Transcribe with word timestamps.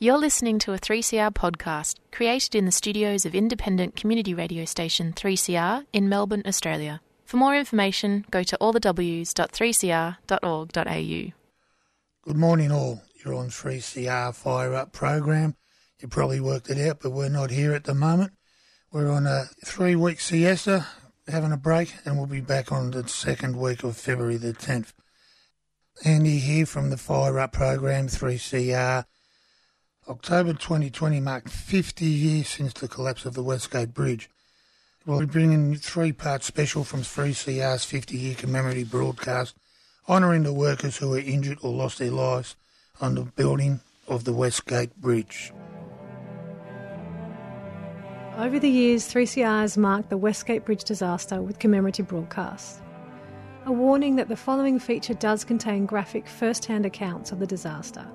You're 0.00 0.18
listening 0.18 0.60
to 0.60 0.72
a 0.72 0.78
3CR 0.78 1.32
podcast 1.32 1.96
created 2.12 2.54
in 2.54 2.66
the 2.66 2.70
studios 2.70 3.26
of 3.26 3.34
independent 3.34 3.96
community 3.96 4.32
radio 4.32 4.64
station 4.64 5.12
3CR 5.12 5.86
in 5.92 6.08
Melbourne, 6.08 6.44
Australia. 6.46 7.00
For 7.24 7.36
more 7.36 7.56
information, 7.56 8.24
go 8.30 8.44
to 8.44 8.56
allthews.3cr.org.au. 8.60 11.32
Good 12.22 12.36
morning, 12.36 12.70
all. 12.70 13.02
You're 13.24 13.34
on 13.34 13.48
3CR 13.48 14.32
Fire 14.36 14.74
Up 14.74 14.92
program. 14.92 15.56
You 16.00 16.06
probably 16.06 16.38
worked 16.38 16.70
it 16.70 16.78
out, 16.78 17.00
but 17.02 17.10
we're 17.10 17.28
not 17.28 17.50
here 17.50 17.72
at 17.72 17.82
the 17.82 17.94
moment. 17.94 18.34
We're 18.92 19.10
on 19.10 19.26
a 19.26 19.46
three 19.66 19.96
week 19.96 20.20
siesta, 20.20 20.86
having 21.26 21.50
a 21.50 21.56
break, 21.56 21.92
and 22.04 22.16
we'll 22.16 22.26
be 22.26 22.40
back 22.40 22.70
on 22.70 22.92
the 22.92 23.08
second 23.08 23.56
week 23.56 23.82
of 23.82 23.96
February 23.96 24.36
the 24.36 24.52
10th. 24.52 24.92
Andy 26.04 26.38
here 26.38 26.66
from 26.66 26.90
the 26.90 26.96
Fire 26.96 27.40
Up 27.40 27.50
program, 27.50 28.06
3CR. 28.06 29.04
October 30.08 30.54
2020 30.54 31.20
marked 31.20 31.50
50 31.50 32.06
years 32.06 32.48
since 32.48 32.72
the 32.72 32.88
collapse 32.88 33.26
of 33.26 33.34
the 33.34 33.42
Westgate 33.42 33.92
Bridge. 33.92 34.30
We'll 35.04 35.20
be 35.20 35.26
bringing 35.26 35.74
three 35.74 36.12
part 36.12 36.42
special 36.42 36.82
from 36.82 37.02
3CR's 37.02 37.84
50 37.84 38.16
year 38.16 38.34
commemorative 38.34 38.90
broadcast, 38.90 39.54
honouring 40.08 40.44
the 40.44 40.52
workers 40.52 40.96
who 40.96 41.10
were 41.10 41.18
injured 41.18 41.58
or 41.60 41.74
lost 41.74 41.98
their 41.98 42.10
lives 42.10 42.56
on 43.02 43.16
the 43.16 43.22
building 43.22 43.80
of 44.06 44.24
the 44.24 44.32
Westgate 44.32 44.96
Bridge. 44.96 45.52
Over 48.38 48.58
the 48.58 48.70
years, 48.70 49.12
3CR 49.12 49.60
has 49.60 49.76
marked 49.76 50.08
the 50.08 50.16
Westgate 50.16 50.64
Bridge 50.64 50.84
disaster 50.84 51.42
with 51.42 51.58
commemorative 51.58 52.08
broadcasts. 52.08 52.80
A 53.66 53.72
warning 53.72 54.16
that 54.16 54.28
the 54.28 54.36
following 54.36 54.78
feature 54.78 55.14
does 55.14 55.44
contain 55.44 55.84
graphic 55.84 56.26
first 56.26 56.64
hand 56.64 56.86
accounts 56.86 57.30
of 57.30 57.40
the 57.40 57.46
disaster. 57.46 58.06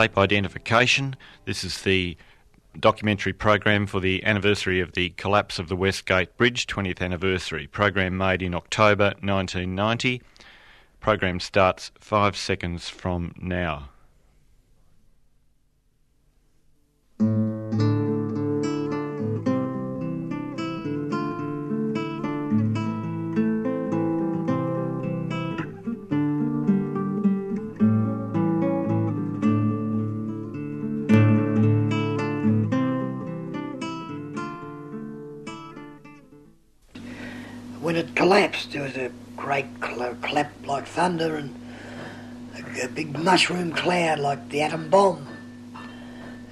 Tape 0.00 0.16
identification. 0.16 1.14
This 1.44 1.62
is 1.62 1.82
the 1.82 2.16
documentary 2.78 3.34
program 3.34 3.86
for 3.86 4.00
the 4.00 4.24
anniversary 4.24 4.80
of 4.80 4.92
the 4.92 5.10
collapse 5.10 5.58
of 5.58 5.68
the 5.68 5.76
Westgate 5.76 6.34
Bridge, 6.38 6.66
20th 6.66 7.02
anniversary. 7.02 7.66
Program 7.66 8.16
made 8.16 8.40
in 8.40 8.54
October 8.54 9.12
1990. 9.20 10.22
Program 11.00 11.38
starts 11.38 11.90
five 12.00 12.34
seconds 12.34 12.88
from 12.88 13.34
now. 13.38 13.89
Like 40.80 40.88
thunder 40.88 41.36
and 41.36 41.54
a, 42.56 42.84
a, 42.84 42.88
big 42.88 43.18
mushroom 43.18 43.70
cloud 43.72 44.18
like 44.18 44.48
the 44.48 44.62
atom 44.62 44.88
bomb. 44.88 45.26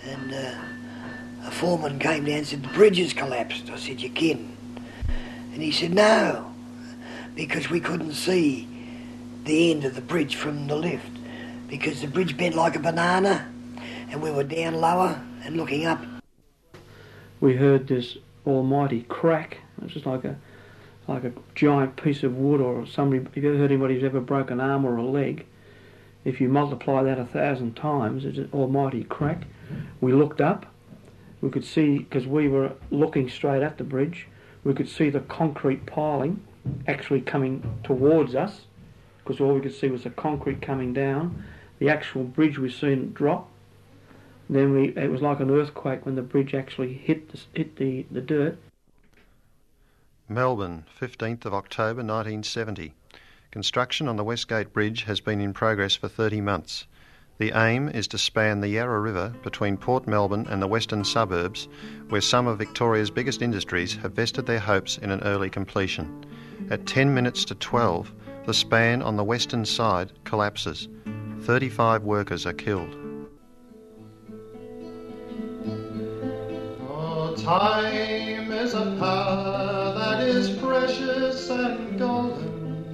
And 0.04 0.34
uh, 0.34 1.46
a 1.46 1.50
foreman 1.50 1.98
came 1.98 2.24
down 2.24 2.38
and 2.38 2.46
said, 2.46 2.62
The 2.62 2.68
bridge 2.68 2.98
has 2.98 3.14
collapsed. 3.14 3.70
I 3.70 3.76
said, 3.76 4.00
You're 4.00 4.12
kidding? 4.12 4.54
And 5.52 5.62
he 5.62 5.72
said, 5.72 5.94
No, 5.94 6.52
because 7.34 7.70
we 7.70 7.80
couldn't 7.80 8.12
see 8.12 8.68
the 9.44 9.70
end 9.70 9.84
of 9.84 9.94
the 9.94 10.02
bridge 10.02 10.36
from 10.36 10.66
the 10.66 10.76
lift 10.76 11.10
because 11.68 12.02
the 12.02 12.06
bridge 12.06 12.36
bent 12.36 12.54
like 12.54 12.76
a 12.76 12.80
banana 12.80 13.50
and 14.10 14.20
we 14.20 14.30
were 14.30 14.44
down 14.44 14.74
lower 14.74 15.22
and 15.44 15.56
looking 15.56 15.86
up. 15.86 16.04
We 17.40 17.56
heard 17.56 17.88
this 17.88 18.18
almighty 18.46 19.04
crack. 19.08 19.58
It 19.78 19.84
was 19.84 19.92
just 19.92 20.04
like 20.04 20.24
a 20.24 20.36
like 21.08 21.24
a 21.24 21.32
giant 21.54 21.96
piece 21.96 22.22
of 22.22 22.36
wood 22.36 22.60
or 22.60 22.86
somebody, 22.86 23.24
if 23.24 23.36
you 23.36 23.48
ever 23.48 23.58
heard 23.58 23.72
anybody 23.72 23.94
who's 23.94 24.04
ever 24.04 24.20
broken 24.20 24.60
an 24.60 24.70
arm 24.70 24.84
or 24.84 24.96
a 24.96 25.02
leg, 25.02 25.46
if 26.24 26.40
you 26.40 26.48
multiply 26.48 27.02
that 27.02 27.18
a 27.18 27.24
thousand 27.24 27.74
times, 27.74 28.24
it's 28.26 28.36
an 28.36 28.50
almighty 28.52 29.04
crack. 29.04 29.44
We 30.00 30.12
looked 30.12 30.40
up, 30.40 30.66
we 31.40 31.50
could 31.50 31.64
see, 31.64 31.98
because 31.98 32.26
we 32.26 32.48
were 32.48 32.72
looking 32.90 33.28
straight 33.30 33.62
at 33.62 33.78
the 33.78 33.84
bridge, 33.84 34.28
we 34.64 34.74
could 34.74 34.88
see 34.88 35.08
the 35.08 35.20
concrete 35.20 35.86
piling 35.86 36.42
actually 36.86 37.22
coming 37.22 37.80
towards 37.82 38.34
us, 38.34 38.66
because 39.18 39.40
all 39.40 39.54
we 39.54 39.60
could 39.62 39.74
see 39.74 39.88
was 39.88 40.04
the 40.04 40.10
concrete 40.10 40.60
coming 40.60 40.92
down. 40.92 41.42
The 41.78 41.88
actual 41.88 42.24
bridge 42.24 42.58
we 42.58 42.70
seen 42.70 43.12
drop. 43.12 43.48
Then 44.50 44.72
we, 44.72 44.88
it 44.88 45.10
was 45.10 45.22
like 45.22 45.40
an 45.40 45.50
earthquake 45.50 46.04
when 46.04 46.16
the 46.16 46.22
bridge 46.22 46.54
actually 46.54 46.94
hit 46.94 47.30
the, 47.30 47.40
hit 47.54 47.76
the, 47.76 48.04
the 48.10 48.20
dirt. 48.20 48.58
Melbourne, 50.30 50.84
15th 51.00 51.46
of 51.46 51.54
October 51.54 52.02
1970. 52.02 52.92
Construction 53.50 54.08
on 54.08 54.16
the 54.16 54.24
Westgate 54.24 54.74
Bridge 54.74 55.04
has 55.04 55.20
been 55.20 55.40
in 55.40 55.54
progress 55.54 55.94
for 55.94 56.06
30 56.06 56.42
months. 56.42 56.86
The 57.38 57.52
aim 57.58 57.88
is 57.88 58.06
to 58.08 58.18
span 58.18 58.60
the 58.60 58.68
Yarra 58.68 59.00
River 59.00 59.32
between 59.42 59.78
Port 59.78 60.06
Melbourne 60.06 60.46
and 60.50 60.60
the 60.60 60.66
western 60.66 61.02
suburbs, 61.02 61.66
where 62.10 62.20
some 62.20 62.46
of 62.46 62.58
Victoria's 62.58 63.10
biggest 63.10 63.40
industries 63.40 63.94
have 63.96 64.12
vested 64.12 64.44
their 64.44 64.58
hopes 64.58 64.98
in 64.98 65.10
an 65.10 65.22
early 65.22 65.48
completion. 65.48 66.26
At 66.70 66.84
10 66.84 67.14
minutes 67.14 67.46
to 67.46 67.54
12, 67.54 68.12
the 68.44 68.52
span 68.52 69.00
on 69.00 69.16
the 69.16 69.24
western 69.24 69.64
side 69.64 70.12
collapses. 70.24 70.88
35 71.40 72.02
workers 72.02 72.44
are 72.44 72.52
killed. 72.52 72.94
Oh, 76.86 77.34
time 77.34 78.52
is 78.52 78.74
a 78.74 78.96
power 78.98 79.57
is 80.28 80.50
precious 80.58 81.48
and 81.48 81.98
golden, 81.98 82.84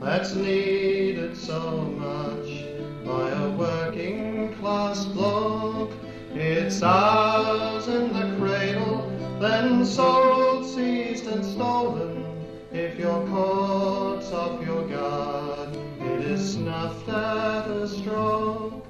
that's 0.00 0.34
needed 0.34 1.34
so 1.34 1.80
much 1.82 2.62
by 3.06 3.30
a 3.30 3.50
working 3.52 4.54
class 4.56 5.06
bloke. 5.06 5.92
It's 6.34 6.82
ours 6.82 7.88
in 7.88 8.12
the 8.12 8.36
cradle, 8.36 9.10
then 9.40 9.82
sold, 9.86 10.66
seized, 10.66 11.26
and 11.26 11.42
stolen. 11.42 12.22
If 12.70 12.98
you're 12.98 13.26
caught 13.28 14.30
off 14.34 14.66
your 14.66 14.86
guard, 14.86 15.74
it 16.00 16.20
is 16.20 16.52
snuffed 16.52 17.08
at 17.08 17.66
a 17.66 17.88
stroke. 17.88 18.83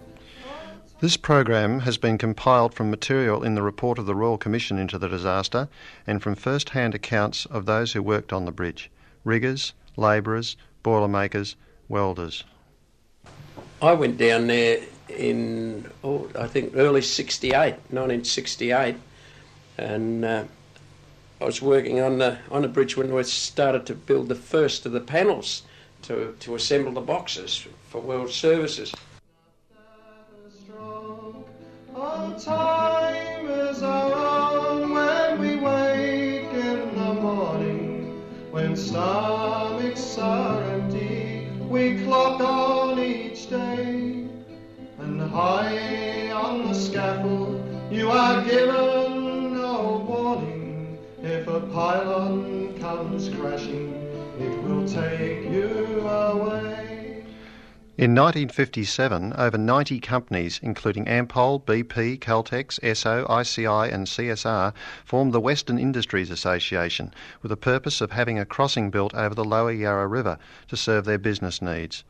This 1.01 1.17
program 1.17 1.81
has 1.81 1.99
been 1.99 2.19
compiled 2.19 2.73
from 2.73 2.89
material 2.89 3.43
in 3.43 3.57
the 3.57 3.63
report 3.63 3.99
of 3.99 4.07
the 4.07 4.15
Royal 4.15 4.39
Commission 4.39 4.79
into 4.79 4.97
the 4.97 5.09
disaster 5.09 5.69
and 6.07 6.23
from 6.23 6.37
first 6.37 6.71
hand 6.71 6.95
accounts 6.95 7.47
of 7.47 7.67
those 7.67 7.93
who 7.93 8.03
worked 8.03 8.33
on 8.33 8.45
the 8.45 8.53
bridge 8.53 8.91
riggers, 9.25 9.73
labourers, 9.97 10.57
boilermakers, 10.83 11.57
welders. 11.89 12.45
I 13.83 13.93
went 13.93 14.19
down 14.19 14.47
there 14.47 14.83
in, 15.09 15.91
oh, 16.05 16.31
I 16.39 16.47
think, 16.47 16.73
early 16.77 17.03
68, 17.03 17.73
1968, 17.91 18.97
and 19.77 20.25
uh, 20.25 20.45
I 21.41 21.45
was 21.45 21.61
working 21.61 22.01
on 22.01 22.19
the, 22.19 22.39
on 22.51 22.63
the 22.63 22.69
bridge 22.69 22.97
when 22.97 23.13
we 23.13 23.23
started 23.25 23.85
to 23.87 23.95
build 23.95 24.29
the 24.29 24.35
first 24.35 24.87
of 24.87 24.93
the 24.93 25.01
panels 25.01 25.63
to, 26.03 26.37
to 26.41 26.55
assemble 26.55 26.93
the 26.93 27.01
boxes 27.01 27.67
for 27.89 28.01
World 28.01 28.31
Services. 28.31 28.93
Time 32.39 33.47
is 33.47 33.83
our 33.83 34.81
when 34.81 35.39
we 35.39 35.57
wake 35.57 36.53
in 36.53 36.95
the 36.95 37.15
morning. 37.15 38.23
When 38.51 38.77
stomachs 38.77 40.19
are 40.19 40.63
empty, 40.65 41.49
we 41.69 42.03
clock 42.03 42.41
on 42.41 42.99
each 42.99 43.49
day. 43.49 44.27
And 44.99 45.21
high 45.21 46.31
on 46.33 46.69
the 46.69 46.75
scaffold, 46.75 47.63
you 47.91 48.11
are 48.11 48.45
given 48.45 49.55
no 49.55 50.05
warning. 50.07 50.99
If 51.23 51.47
a 51.47 51.61
pylon 51.61 52.79
comes 52.81 53.29
crashing, 53.29 53.95
it 54.41 54.63
will 54.65 54.87
take 54.89 55.51
you 55.51 56.01
away. 56.01 56.84
In 57.97 58.11
1957, 58.13 59.35
over 59.35 59.57
90 59.57 60.01
companies, 60.01 60.59
including 60.61 61.05
Ampol, 61.05 61.65
BP, 61.65 62.19
Caltex, 62.19 62.81
Esso, 62.81 63.25
ICI, 63.31 63.93
and 63.95 64.09
CSR, 64.09 64.73
formed 65.05 65.33
the 65.33 65.41
Western 65.41 65.79
Industries 65.79 66.29
Association 66.29 67.15
with 67.41 67.51
the 67.51 67.57
purpose 67.57 68.01
of 68.01 68.11
having 68.11 68.37
a 68.37 68.45
crossing 68.45 68.91
built 68.91 69.15
over 69.15 69.37
the 69.37 69.45
lower 69.45 69.71
Yarra 69.71 70.09
River 70.09 70.39
to 70.67 70.77
serve 70.77 71.05
their 71.05 71.19
business 71.19 71.63
needs. 71.63 72.03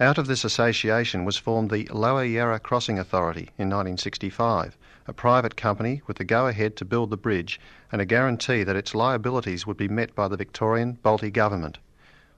Out 0.00 0.18
of 0.18 0.26
this 0.26 0.42
association 0.42 1.24
was 1.24 1.36
formed 1.36 1.70
the 1.70 1.86
Lower 1.92 2.24
Yarra 2.24 2.58
Crossing 2.58 2.98
Authority 2.98 3.50
in 3.56 3.68
1965, 3.68 4.76
a 5.06 5.12
private 5.12 5.54
company 5.54 6.02
with 6.08 6.18
the 6.18 6.24
go 6.24 6.48
ahead 6.48 6.74
to 6.74 6.84
build 6.84 7.10
the 7.10 7.16
bridge 7.16 7.60
and 7.92 8.02
a 8.02 8.04
guarantee 8.04 8.64
that 8.64 8.74
its 8.74 8.96
liabilities 8.96 9.64
would 9.64 9.76
be 9.76 9.86
met 9.86 10.12
by 10.16 10.26
the 10.26 10.36
Victorian 10.36 10.98
Bolte 11.04 11.32
government. 11.32 11.78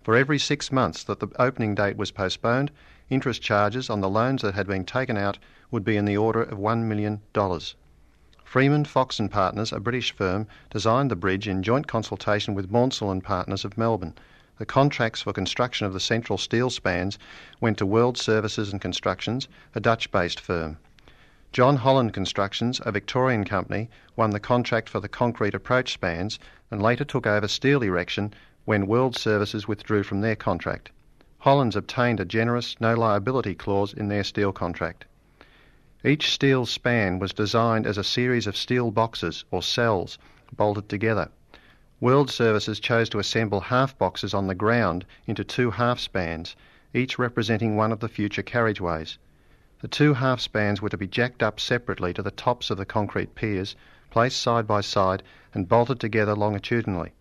For 0.02 0.16
every 0.16 0.38
six 0.40 0.72
months 0.72 1.04
that 1.04 1.20
the 1.20 1.28
opening 1.38 1.76
date 1.76 1.96
was 1.96 2.10
postponed, 2.10 2.72
interest 3.08 3.40
charges 3.40 3.88
on 3.88 4.00
the 4.00 4.08
loans 4.08 4.42
that 4.42 4.54
had 4.54 4.66
been 4.66 4.84
taken 4.84 5.16
out 5.16 5.38
would 5.70 5.84
be 5.84 5.96
in 5.96 6.06
the 6.06 6.16
order 6.16 6.42
of 6.42 6.58
$1 6.58 6.82
million. 6.82 7.20
Freeman 8.42 8.84
Fox 8.84 9.20
and 9.20 9.30
Partners, 9.30 9.72
a 9.72 9.78
British 9.78 10.10
firm, 10.10 10.48
designed 10.70 11.08
the 11.08 11.16
bridge 11.16 11.46
in 11.46 11.62
joint 11.62 11.86
consultation 11.86 12.52
with 12.52 12.70
Maunsell 12.70 13.12
and 13.12 13.22
Partners 13.22 13.64
of 13.64 13.78
Melbourne. 13.78 14.14
The 14.58 14.66
contracts 14.66 15.22
for 15.22 15.32
construction 15.32 15.86
of 15.86 15.92
the 15.92 16.00
central 16.00 16.36
steel 16.36 16.68
spans 16.68 17.16
went 17.60 17.78
to 17.78 17.86
World 17.86 18.18
Services 18.18 18.72
and 18.72 18.80
Constructions, 18.80 19.46
a 19.72 19.78
Dutch 19.78 20.10
based 20.10 20.40
firm. 20.40 20.78
John 21.52 21.76
Holland 21.76 22.12
Constructions, 22.12 22.80
a 22.84 22.90
Victorian 22.90 23.44
company, 23.44 23.88
won 24.16 24.30
the 24.30 24.40
contract 24.40 24.88
for 24.88 24.98
the 24.98 25.08
concrete 25.08 25.54
approach 25.54 25.92
spans 25.92 26.40
and 26.72 26.82
later 26.82 27.04
took 27.04 27.26
over 27.26 27.46
steel 27.46 27.82
erection 27.82 28.34
when 28.64 28.86
World 28.86 29.16
Services 29.16 29.66
withdrew 29.66 30.04
from 30.04 30.20
their 30.20 30.36
contract. 30.36 30.90
Hollands 31.38 31.74
obtained 31.74 32.20
a 32.20 32.24
generous 32.24 32.80
no 32.80 32.94
liability 32.94 33.56
clause 33.56 33.92
in 33.92 34.06
their 34.06 34.22
steel 34.22 34.52
contract. 34.52 35.04
Each 36.04 36.30
steel 36.30 36.66
span 36.66 37.18
was 37.18 37.32
designed 37.32 37.86
as 37.86 37.98
a 37.98 38.04
series 38.04 38.46
of 38.46 38.56
steel 38.56 38.90
boxes 38.92 39.44
or 39.50 39.62
cells 39.62 40.18
bolted 40.56 40.88
together. 40.88 41.28
World 42.00 42.30
Services 42.30 42.80
chose 42.80 43.08
to 43.10 43.18
assemble 43.18 43.60
half 43.60 43.96
boxes 43.98 44.34
on 44.34 44.46
the 44.46 44.54
ground 44.54 45.04
into 45.26 45.44
two 45.44 45.70
half 45.70 45.98
spans, 45.98 46.56
each 46.94 47.18
representing 47.18 47.76
one 47.76 47.92
of 47.92 48.00
the 48.00 48.08
future 48.08 48.42
carriageways. 48.42 49.18
The 49.80 49.88
two 49.88 50.14
half 50.14 50.40
spans 50.40 50.80
were 50.80 50.88
to 50.88 50.96
be 50.96 51.08
jacked 51.08 51.42
up 51.42 51.58
separately 51.58 52.12
to 52.14 52.22
the 52.22 52.30
tops 52.30 52.70
of 52.70 52.78
the 52.78 52.84
concrete 52.84 53.34
piers, 53.34 53.74
placed 54.10 54.40
side 54.40 54.66
by 54.66 54.80
side, 54.80 55.24
and 55.52 55.68
bolted 55.68 55.98
together 55.98 56.36
longitudinally. 56.36 57.12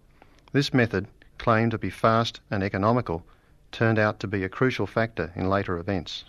This 0.52 0.74
method, 0.74 1.08
claimed 1.42 1.72
to 1.72 1.78
be 1.80 1.90
fast 1.90 2.40
and 2.52 2.62
economical, 2.62 3.26
turned 3.72 3.98
out 3.98 4.20
to 4.20 4.28
be 4.28 4.44
a 4.44 4.50
crucial 4.50 4.86
factor 4.86 5.34
in 5.36 5.50
later 5.50 5.80
events. 5.80 6.24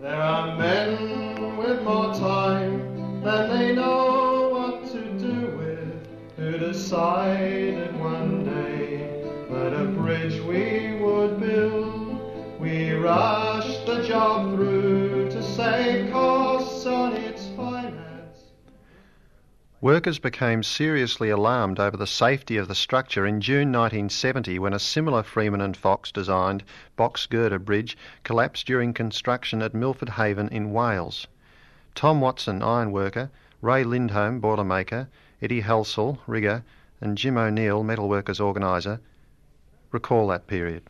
There 0.00 0.22
are 0.22 0.56
men 0.56 1.58
with 1.58 1.82
more 1.82 2.14
time 2.14 3.20
than 3.22 3.50
they 3.50 3.74
know 3.74 4.48
what 4.48 4.90
to 4.92 5.02
do 5.18 5.58
with, 5.58 6.08
who 6.38 6.56
decided 6.56 7.94
one 8.00 8.44
day 8.46 9.22
that 9.50 9.74
a 9.74 9.84
bridge 9.84 10.40
we 10.40 10.98
would 10.98 11.38
build. 11.38 12.58
We 12.58 12.92
rushed 12.92 13.84
the 13.84 14.02
job 14.08 14.54
through 14.54 15.28
to 15.32 15.42
save 15.42 16.10
costs 16.10 16.45
Workers 19.86 20.18
became 20.18 20.64
seriously 20.64 21.30
alarmed 21.30 21.78
over 21.78 21.96
the 21.96 22.08
safety 22.08 22.56
of 22.56 22.66
the 22.66 22.74
structure 22.74 23.24
in 23.24 23.40
June 23.40 23.70
1970 23.70 24.58
when 24.58 24.72
a 24.72 24.80
similar 24.80 25.22
Freeman 25.22 25.60
and 25.60 25.76
Fox 25.76 26.10
designed 26.10 26.64
box 26.96 27.24
girder 27.26 27.60
bridge 27.60 27.96
collapsed 28.24 28.66
during 28.66 28.92
construction 28.92 29.62
at 29.62 29.74
Milford 29.74 30.08
Haven 30.08 30.48
in 30.48 30.72
Wales. 30.72 31.28
Tom 31.94 32.20
Watson, 32.20 32.64
ironworker, 32.64 33.30
Ray 33.62 33.84
Lindholm, 33.84 34.40
boilermaker, 34.40 35.06
Eddie 35.40 35.62
Halsall, 35.62 36.18
rigger, 36.26 36.64
and 37.00 37.16
Jim 37.16 37.38
O'Neill, 37.38 37.84
metalworkers 37.84 38.40
organiser, 38.40 38.98
recall 39.92 40.26
that 40.26 40.48
period. 40.48 40.82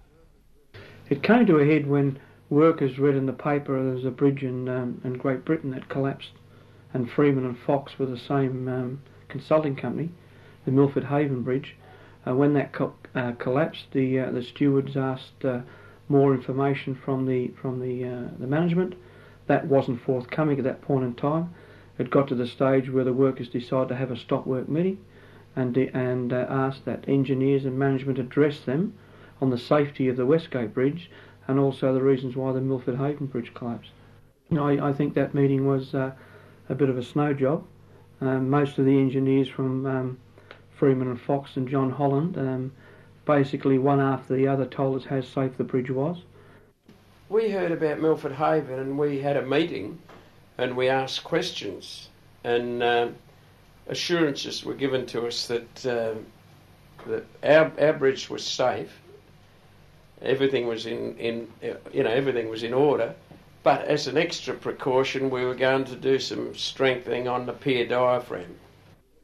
It 1.10 1.22
came 1.22 1.44
to 1.44 1.58
a 1.58 1.66
head 1.66 1.86
when 1.86 2.18
workers 2.48 2.98
read 2.98 3.14
in 3.14 3.26
the 3.26 3.34
paper 3.34 3.74
there 3.74 3.92
was 3.92 4.06
a 4.06 4.10
bridge 4.10 4.42
in, 4.42 4.70
um, 4.70 5.02
in 5.04 5.18
Great 5.18 5.44
Britain 5.44 5.72
that 5.72 5.90
collapsed, 5.90 6.30
and 6.96 7.10
Freeman 7.10 7.44
and 7.44 7.58
Fox 7.58 7.98
were 7.98 8.06
the 8.06 8.18
same 8.18 8.66
um, 8.68 9.02
consulting 9.28 9.76
company, 9.76 10.08
the 10.64 10.72
Milford 10.72 11.04
Haven 11.04 11.42
Bridge. 11.42 11.76
Uh, 12.26 12.34
when 12.34 12.54
that 12.54 12.72
co- 12.72 12.94
uh, 13.14 13.32
collapsed, 13.32 13.84
the 13.92 14.18
uh, 14.18 14.30
the 14.30 14.42
stewards 14.42 14.96
asked 14.96 15.44
uh, 15.44 15.60
more 16.08 16.34
information 16.34 16.94
from 16.94 17.26
the 17.26 17.48
from 17.60 17.80
the 17.80 18.02
uh, 18.02 18.28
the 18.38 18.46
management. 18.46 18.94
That 19.46 19.66
wasn't 19.66 20.00
forthcoming 20.00 20.56
at 20.56 20.64
that 20.64 20.80
point 20.80 21.04
in 21.04 21.14
time. 21.14 21.54
It 21.98 22.10
got 22.10 22.28
to 22.28 22.34
the 22.34 22.46
stage 22.46 22.90
where 22.90 23.04
the 23.04 23.12
workers 23.12 23.50
decided 23.50 23.90
to 23.90 23.96
have 23.96 24.10
a 24.10 24.16
stop 24.16 24.46
work 24.46 24.66
meeting, 24.66 24.98
and 25.54 25.76
and 25.76 26.32
uh, 26.32 26.46
asked 26.48 26.86
that 26.86 27.06
engineers 27.06 27.66
and 27.66 27.78
management 27.78 28.18
address 28.18 28.60
them 28.60 28.94
on 29.42 29.50
the 29.50 29.58
safety 29.58 30.08
of 30.08 30.16
the 30.16 30.24
Westgate 30.24 30.72
Bridge 30.72 31.10
and 31.46 31.60
also 31.60 31.92
the 31.92 32.02
reasons 32.02 32.36
why 32.36 32.52
the 32.52 32.60
Milford 32.62 32.96
Haven 32.96 33.26
Bridge 33.26 33.52
collapsed. 33.52 33.90
You 34.48 34.56
know, 34.56 34.66
I, 34.66 34.88
I 34.88 34.92
think 34.94 35.12
that 35.14 35.34
meeting 35.34 35.66
was 35.66 35.94
a 36.68 36.74
bit 36.74 36.88
of 36.88 36.98
a 36.98 37.02
snow 37.02 37.32
job. 37.32 37.64
Um, 38.20 38.48
most 38.48 38.78
of 38.78 38.84
the 38.84 38.98
engineers 38.98 39.48
from 39.48 39.86
um, 39.86 40.18
Freeman 40.70 41.08
and 41.08 41.20
Fox 41.20 41.56
and 41.56 41.68
John 41.68 41.90
Holland 41.90 42.38
um, 42.38 42.72
basically 43.24 43.78
one 43.78 44.00
after 44.00 44.34
the 44.34 44.48
other 44.48 44.64
told 44.64 45.00
us 45.00 45.06
how 45.06 45.20
safe 45.20 45.56
the 45.56 45.64
bridge 45.64 45.90
was. 45.90 46.18
We 47.28 47.50
heard 47.50 47.72
about 47.72 48.00
Milford 48.00 48.32
Haven 48.32 48.78
and 48.78 48.98
we 48.98 49.20
had 49.20 49.36
a 49.36 49.42
meeting 49.42 49.98
and 50.58 50.76
we 50.76 50.88
asked 50.88 51.24
questions 51.24 52.08
and 52.44 52.82
um, 52.82 53.16
assurances 53.88 54.64
were 54.64 54.74
given 54.74 55.04
to 55.06 55.26
us 55.26 55.46
that, 55.48 55.86
um, 55.86 56.26
that 57.06 57.26
our, 57.42 57.72
our 57.84 57.92
bridge 57.92 58.30
was 58.30 58.44
safe 58.44 59.00
everything 60.22 60.66
was 60.66 60.86
in, 60.86 61.16
in 61.18 61.48
you 61.92 62.02
know 62.02 62.10
everything 62.10 62.48
was 62.48 62.62
in 62.62 62.74
order. 62.74 63.14
But 63.66 63.86
as 63.86 64.06
an 64.06 64.16
extra 64.16 64.54
precaution, 64.54 65.28
we 65.28 65.44
were 65.44 65.56
going 65.56 65.86
to 65.86 65.96
do 65.96 66.20
some 66.20 66.54
strengthening 66.54 67.26
on 67.26 67.46
the 67.46 67.52
pier 67.52 67.84
diaphragm. 67.84 68.54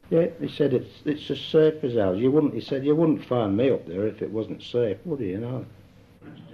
Yeah, 0.09 0.27
he 0.37 0.49
said 0.49 0.73
it's 0.73 0.91
it's 1.05 1.31
as 1.31 1.39
safe 1.39 1.81
as 1.81 1.95
ours. 1.95 2.19
You 2.19 2.29
wouldn't. 2.29 2.53
He 2.53 2.59
said 2.59 2.83
you 2.83 2.93
wouldn't 2.93 3.23
find 3.23 3.55
me 3.55 3.69
up 3.69 3.87
there 3.87 4.05
if 4.05 4.21
it 4.21 4.29
wasn't 4.29 4.61
safe, 4.61 4.97
would 5.05 5.21
you? 5.21 5.27
You 5.27 5.37
know. 5.37 5.65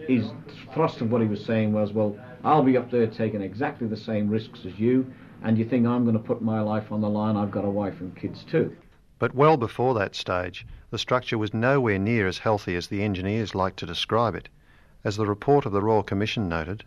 His 0.06 0.30
thrust 0.72 1.02
of 1.02 1.12
what 1.12 1.24
he 1.24 1.28
was 1.28 1.44
saying 1.44 1.74
was, 1.74 1.92
well, 1.92 2.16
I'll 2.44 2.62
be 2.62 2.78
up 2.78 2.92
there 2.92 3.08
taking 3.08 3.42
exactly 3.42 3.88
the 3.88 3.98
same 3.98 4.30
risks 4.30 4.68
as 4.68 4.78
you, 4.78 5.12
and 5.42 5.58
you 5.58 5.66
think 5.66 5.88
I'm 5.88 6.04
going 6.04 6.14
to 6.14 6.24
put 6.24 6.44
my 6.44 6.62
life 6.62 6.92
on 6.92 7.02
the 7.02 7.10
line? 7.10 7.38
I've 7.38 7.50
got 7.50 7.66
a 7.66 7.72
wife 7.72 8.02
and 8.02 8.16
kids 8.16 8.44
too. 8.44 8.78
But 9.18 9.34
well 9.34 9.58
before 9.58 9.96
that 9.96 10.14
stage, 10.14 10.64
the 10.92 11.00
structure 11.00 11.40
was 11.40 11.56
nowhere 11.56 11.98
near 11.98 12.28
as 12.28 12.38
healthy 12.38 12.76
as 12.76 12.86
the 12.86 13.02
engineers 13.02 13.56
liked 13.56 13.80
to 13.80 13.88
describe 13.88 14.36
it. 14.36 14.48
As 15.04 15.18
the 15.18 15.26
report 15.26 15.66
of 15.66 15.72
the 15.72 15.82
Royal 15.82 16.04
Commission 16.04 16.48
noted, 16.48 16.84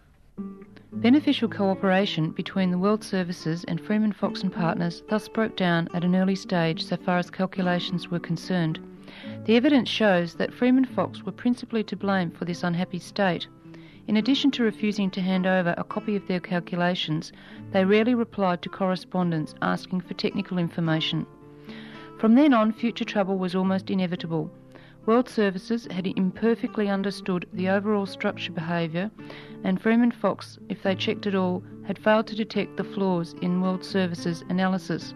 Beneficial 0.97 1.49
cooperation 1.49 2.33
between 2.33 2.71
the 2.71 2.77
World 2.77 3.03
Services 3.03 3.65
and 3.65 3.81
Freeman 3.81 4.13
Fox 4.13 4.43
and 4.43 4.53
Partners 4.53 5.03
thus 5.09 5.27
broke 5.27 5.57
down 5.57 5.89
at 5.95 6.05
an 6.05 6.15
early 6.15 6.35
stage 6.35 6.85
so 6.85 6.99
far 6.99 7.17
as 7.17 7.31
calculations 7.31 8.11
were 8.11 8.19
concerned. 8.19 8.79
The 9.47 9.57
evidence 9.57 9.89
shows 9.89 10.35
that 10.35 10.53
Freeman 10.53 10.85
Fox 10.85 11.23
were 11.23 11.33
principally 11.33 11.83
to 11.85 11.97
blame 11.97 12.31
for 12.31 12.45
this 12.45 12.63
unhappy 12.63 12.99
state. 12.99 13.47
In 14.07 14.19
addition 14.19 14.51
to 14.51 14.65
refusing 14.65 15.11
to 15.13 15.23
hand 15.23 15.47
over 15.47 15.75
a 15.79 15.85
copy 15.85 16.15
of 16.15 16.27
their 16.29 16.41
calculations, 16.41 17.33
they 17.71 17.87
rarely 17.87 18.15
replied 18.15 18.61
to 18.61 18.69
correspondence 18.69 19.55
asking 19.63 20.03
for 20.03 20.13
technical 20.13 20.59
information. 20.59 21.27
From 22.19 22.35
then 22.35 22.53
on, 22.53 22.71
future 22.71 23.07
trouble 23.07 23.39
was 23.39 23.55
almost 23.55 23.91
inevitable. 23.91 24.51
World 25.05 25.29
Services 25.29 25.89
had 25.91 26.07
imperfectly 26.07 26.89
understood 26.89 27.49
the 27.53 27.69
overall 27.69 28.07
structure 28.07 28.53
behaviour, 28.53 29.11
and 29.65 29.81
Freeman 29.81 30.13
Fox, 30.13 30.61
if 30.69 30.83
they 30.83 30.95
checked 30.95 31.27
at 31.27 31.35
all, 31.35 31.65
had 31.85 31.99
failed 31.99 32.29
to 32.29 32.37
detect 32.37 32.77
the 32.77 32.85
flaws 32.85 33.35
in 33.43 33.61
World 33.61 33.85
Services 33.85 34.45
analysis. 34.49 35.13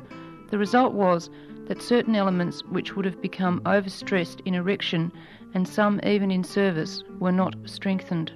The 0.50 0.58
result 0.58 0.92
was 0.92 1.30
that 1.66 1.82
certain 1.82 2.16
elements 2.16 2.64
which 2.64 2.96
would 2.96 3.04
have 3.04 3.22
become 3.22 3.60
overstressed 3.60 4.40
in 4.44 4.54
erection 4.54 5.12
and 5.54 5.68
some 5.68 6.00
even 6.04 6.30
in 6.30 6.42
service 6.42 7.04
were 7.20 7.32
not 7.32 7.54
strengthened. 7.64 8.32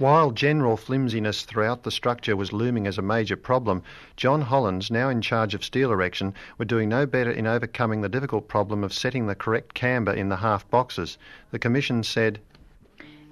While 0.00 0.30
general 0.30 0.78
flimsiness 0.78 1.42
throughout 1.42 1.82
the 1.82 1.90
structure 1.90 2.34
was 2.34 2.54
looming 2.54 2.86
as 2.86 2.96
a 2.96 3.02
major 3.02 3.36
problem, 3.36 3.82
John 4.16 4.40
Hollands, 4.40 4.90
now 4.90 5.10
in 5.10 5.20
charge 5.20 5.52
of 5.52 5.62
steel 5.62 5.92
erection, 5.92 6.32
were 6.56 6.64
doing 6.64 6.88
no 6.88 7.04
better 7.04 7.30
in 7.30 7.46
overcoming 7.46 8.00
the 8.00 8.08
difficult 8.08 8.48
problem 8.48 8.82
of 8.82 8.94
setting 8.94 9.26
the 9.26 9.34
correct 9.34 9.74
camber 9.74 10.10
in 10.10 10.30
the 10.30 10.38
half 10.38 10.66
boxes. 10.70 11.18
The 11.50 11.58
Commission 11.58 12.02
said, 12.02 12.40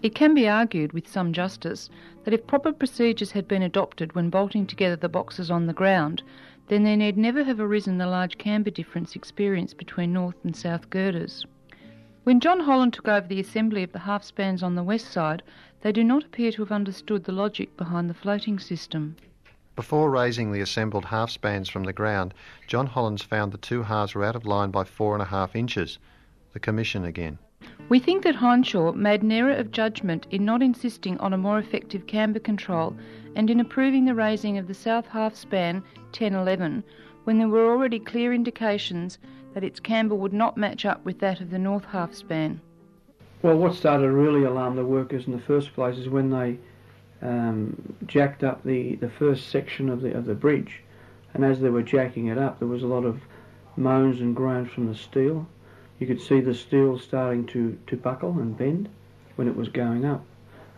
It 0.02 0.14
can 0.14 0.34
be 0.34 0.46
argued 0.46 0.92
with 0.92 1.08
some 1.08 1.32
justice 1.32 1.88
that 2.24 2.34
if 2.34 2.46
proper 2.46 2.72
procedures 2.72 3.32
had 3.32 3.48
been 3.48 3.62
adopted 3.62 4.14
when 4.14 4.28
bolting 4.28 4.66
together 4.66 4.96
the 4.96 5.08
boxes 5.08 5.50
on 5.50 5.64
the 5.64 5.72
ground, 5.72 6.22
then 6.66 6.84
there 6.84 6.98
need 6.98 7.16
never 7.16 7.44
have 7.44 7.60
arisen 7.60 7.96
the 7.96 8.06
large 8.06 8.36
camber 8.36 8.68
difference 8.68 9.16
experienced 9.16 9.78
between 9.78 10.12
north 10.12 10.36
and 10.44 10.54
south 10.54 10.90
girders. 10.90 11.46
When 12.28 12.40
John 12.40 12.60
Holland 12.60 12.92
took 12.92 13.08
over 13.08 13.26
the 13.26 13.40
assembly 13.40 13.82
of 13.82 13.92
the 13.92 14.00
half 14.00 14.22
spans 14.22 14.62
on 14.62 14.74
the 14.74 14.82
west 14.82 15.10
side, 15.10 15.42
they 15.82 15.92
do 15.92 16.02
not 16.02 16.24
appear 16.24 16.50
to 16.52 16.62
have 16.62 16.72
understood 16.72 17.24
the 17.24 17.32
logic 17.32 17.76
behind 17.76 18.10
the 18.10 18.14
floating 18.14 18.58
system. 18.58 19.16
Before 19.76 20.10
raising 20.10 20.50
the 20.50 20.60
assembled 20.60 21.04
half 21.04 21.30
spans 21.30 21.68
from 21.68 21.84
the 21.84 21.92
ground, 21.92 22.34
John 22.66 22.86
Hollands 22.86 23.22
found 23.22 23.52
the 23.52 23.58
two 23.58 23.84
halves 23.84 24.14
were 24.14 24.24
out 24.24 24.34
of 24.34 24.44
line 24.44 24.70
by 24.70 24.84
four 24.84 25.14
and 25.14 25.22
a 25.22 25.26
half 25.26 25.54
inches. 25.54 25.98
The 26.52 26.58
Commission 26.58 27.04
again. 27.04 27.38
We 27.88 27.98
think 27.98 28.24
that 28.24 28.36
Hindshaw 28.36 28.92
made 28.94 29.22
an 29.22 29.32
error 29.32 29.52
of 29.52 29.70
judgment 29.70 30.26
in 30.30 30.44
not 30.44 30.62
insisting 30.62 31.18
on 31.18 31.32
a 31.32 31.38
more 31.38 31.58
effective 31.58 32.06
camber 32.06 32.38
control 32.38 32.96
and 33.36 33.48
in 33.48 33.60
approving 33.60 34.04
the 34.04 34.14
raising 34.14 34.58
of 34.58 34.66
the 34.66 34.74
south 34.74 35.06
half 35.06 35.34
span 35.34 35.76
1011 36.10 36.82
when 37.24 37.38
there 37.38 37.48
were 37.48 37.70
already 37.70 37.98
clear 37.98 38.32
indications 38.32 39.18
that 39.54 39.64
its 39.64 39.80
camber 39.80 40.14
would 40.14 40.32
not 40.32 40.56
match 40.56 40.84
up 40.84 41.04
with 41.04 41.18
that 41.20 41.40
of 41.40 41.50
the 41.50 41.58
north 41.58 41.84
half 41.84 42.14
span. 42.14 42.60
Well, 43.40 43.56
what 43.56 43.74
started 43.74 44.02
to 44.02 44.12
really 44.12 44.42
alarm 44.42 44.74
the 44.74 44.84
workers 44.84 45.26
in 45.26 45.32
the 45.32 45.38
first 45.38 45.72
place 45.72 45.96
is 45.96 46.08
when 46.08 46.30
they 46.30 46.58
um, 47.22 47.94
jacked 48.04 48.42
up 48.42 48.64
the, 48.64 48.96
the 48.96 49.08
first 49.08 49.48
section 49.48 49.88
of 49.88 50.00
the 50.00 50.16
of 50.16 50.26
the 50.26 50.34
bridge, 50.34 50.82
and 51.34 51.44
as 51.44 51.60
they 51.60 51.70
were 51.70 51.82
jacking 51.82 52.26
it 52.26 52.36
up, 52.36 52.58
there 52.58 52.66
was 52.66 52.82
a 52.82 52.88
lot 52.88 53.04
of 53.04 53.20
moans 53.76 54.20
and 54.20 54.34
groans 54.34 54.72
from 54.72 54.88
the 54.88 54.94
steel. 54.94 55.46
You 56.00 56.06
could 56.06 56.20
see 56.20 56.40
the 56.40 56.54
steel 56.54 56.98
starting 56.98 57.46
to, 57.46 57.78
to 57.86 57.96
buckle 57.96 58.38
and 58.38 58.56
bend 58.56 58.88
when 59.36 59.48
it 59.48 59.56
was 59.56 59.68
going 59.68 60.04
up. 60.04 60.24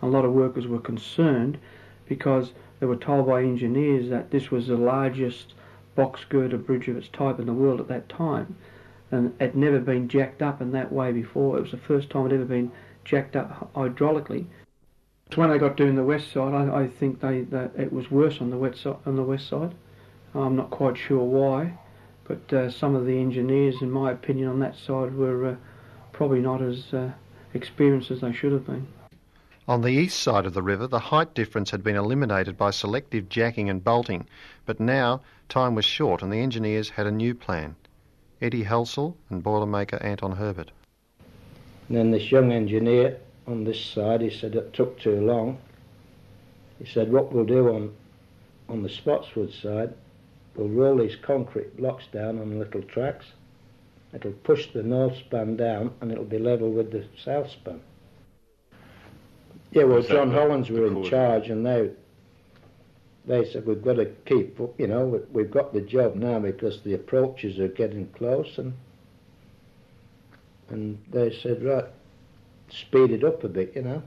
A 0.02 0.06
lot 0.06 0.24
of 0.24 0.32
workers 0.32 0.66
were 0.66 0.80
concerned 0.80 1.58
because 2.06 2.52
they 2.78 2.86
were 2.86 2.96
told 2.96 3.26
by 3.26 3.42
engineers 3.42 4.10
that 4.10 4.30
this 4.30 4.50
was 4.50 4.66
the 4.66 4.76
largest 4.76 5.54
box 5.94 6.24
girder 6.28 6.58
bridge 6.58 6.88
of 6.88 6.96
its 6.96 7.08
type 7.08 7.38
in 7.38 7.46
the 7.46 7.52
world 7.52 7.80
at 7.80 7.88
that 7.88 8.08
time, 8.08 8.56
and 9.10 9.34
it 9.40 9.40
had 9.40 9.56
never 9.56 9.78
been 9.78 10.08
jacked 10.08 10.42
up 10.42 10.60
in 10.60 10.72
that 10.72 10.92
way 10.92 11.12
before. 11.12 11.58
It 11.58 11.62
was 11.62 11.70
the 11.70 11.76
first 11.76 12.10
time 12.10 12.26
it 12.26 12.32
had 12.32 12.40
ever 12.40 12.44
been 12.44 12.72
jacked 13.04 13.36
up 13.36 13.72
hydraulically. 13.74 14.46
So 15.32 15.40
when 15.40 15.50
they 15.50 15.58
got 15.58 15.76
doing 15.76 15.94
the 15.94 16.04
west 16.04 16.32
side, 16.32 16.54
I, 16.54 16.82
I 16.82 16.88
think 16.88 17.20
they 17.20 17.46
it 17.76 17.92
was 17.92 18.10
worse 18.10 18.40
on 18.40 18.50
the 18.50 18.56
west 18.56 18.82
side. 18.82 18.96
On 19.06 19.16
the 19.16 19.22
west 19.22 19.48
side, 19.48 19.74
I'm 20.34 20.56
not 20.56 20.70
quite 20.70 20.96
sure 20.96 21.24
why, 21.24 21.78
but 22.24 22.52
uh, 22.52 22.70
some 22.70 22.94
of 22.94 23.06
the 23.06 23.18
engineers, 23.18 23.80
in 23.80 23.90
my 23.90 24.12
opinion, 24.12 24.48
on 24.48 24.60
that 24.60 24.76
side 24.76 25.14
were 25.14 25.46
uh, 25.46 25.56
probably 26.12 26.40
not 26.40 26.62
as 26.62 26.92
uh, 26.92 27.10
experienced 27.54 28.10
as 28.10 28.20
they 28.20 28.32
should 28.32 28.52
have 28.52 28.66
been. 28.66 28.86
On 29.68 29.82
the 29.82 29.90
east 29.90 30.18
side 30.18 30.46
of 30.46 30.54
the 30.54 30.62
river, 30.62 30.88
the 30.88 30.98
height 30.98 31.32
difference 31.32 31.70
had 31.70 31.84
been 31.84 31.94
eliminated 31.94 32.56
by 32.56 32.70
selective 32.70 33.28
jacking 33.28 33.70
and 33.70 33.84
bolting, 33.84 34.26
but 34.66 34.80
now 34.80 35.20
time 35.48 35.76
was 35.76 35.84
short 35.84 36.22
and 36.22 36.32
the 36.32 36.40
engineers 36.40 36.90
had 36.90 37.06
a 37.06 37.12
new 37.12 37.34
plan. 37.34 37.76
Eddie 38.40 38.62
Helsel 38.62 39.16
and 39.28 39.42
Boilermaker 39.42 40.02
Anton 40.04 40.32
Herbert. 40.32 40.70
And 41.88 41.96
then 41.96 42.10
this 42.10 42.30
young 42.30 42.52
engineer 42.52 43.18
on 43.46 43.64
this 43.64 43.80
side, 43.80 44.20
he 44.20 44.30
said 44.30 44.54
it 44.54 44.72
took 44.72 44.98
too 44.98 45.20
long. 45.20 45.58
He 46.78 46.86
said, 46.86 47.12
what 47.12 47.32
we'll 47.32 47.44
do 47.44 47.68
on, 47.74 47.94
on 48.68 48.82
the 48.82 48.88
Spotswood 48.88 49.52
side, 49.52 49.92
we'll 50.54 50.68
roll 50.68 50.96
these 50.96 51.16
concrete 51.16 51.76
blocks 51.76 52.04
down 52.12 52.38
on 52.38 52.58
little 52.58 52.82
tracks. 52.82 53.26
It'll 54.14 54.32
push 54.32 54.72
the 54.72 54.82
north 54.82 55.16
span 55.18 55.56
down 55.56 55.92
and 56.00 56.10
it'll 56.10 56.24
be 56.24 56.38
level 56.38 56.70
with 56.70 56.90
the 56.90 57.04
south 57.22 57.50
span. 57.50 57.80
Yeah, 59.72 59.84
well, 59.84 60.02
John 60.02 60.32
Hollands 60.32 60.70
were 60.70 60.86
in 60.86 61.04
charge 61.04 61.48
and 61.48 61.64
they 61.64 61.90
they 63.30 63.48
said 63.48 63.64
we've 63.64 63.84
got 63.84 63.94
to 63.94 64.06
keep, 64.26 64.58
you 64.76 64.88
know, 64.88 65.22
we've 65.30 65.52
got 65.52 65.72
the 65.72 65.80
job 65.80 66.16
now 66.16 66.40
because 66.40 66.80
the 66.82 66.94
approaches 66.94 67.60
are 67.60 67.68
getting 67.68 68.08
close 68.08 68.58
and 68.58 68.74
and 70.68 70.98
they 71.10 71.32
said, 71.32 71.64
right, 71.64 71.86
speed 72.68 73.10
it 73.12 73.24
up 73.24 73.42
a 73.44 73.48
bit, 73.48 73.72
you 73.74 73.82
know. 73.82 74.02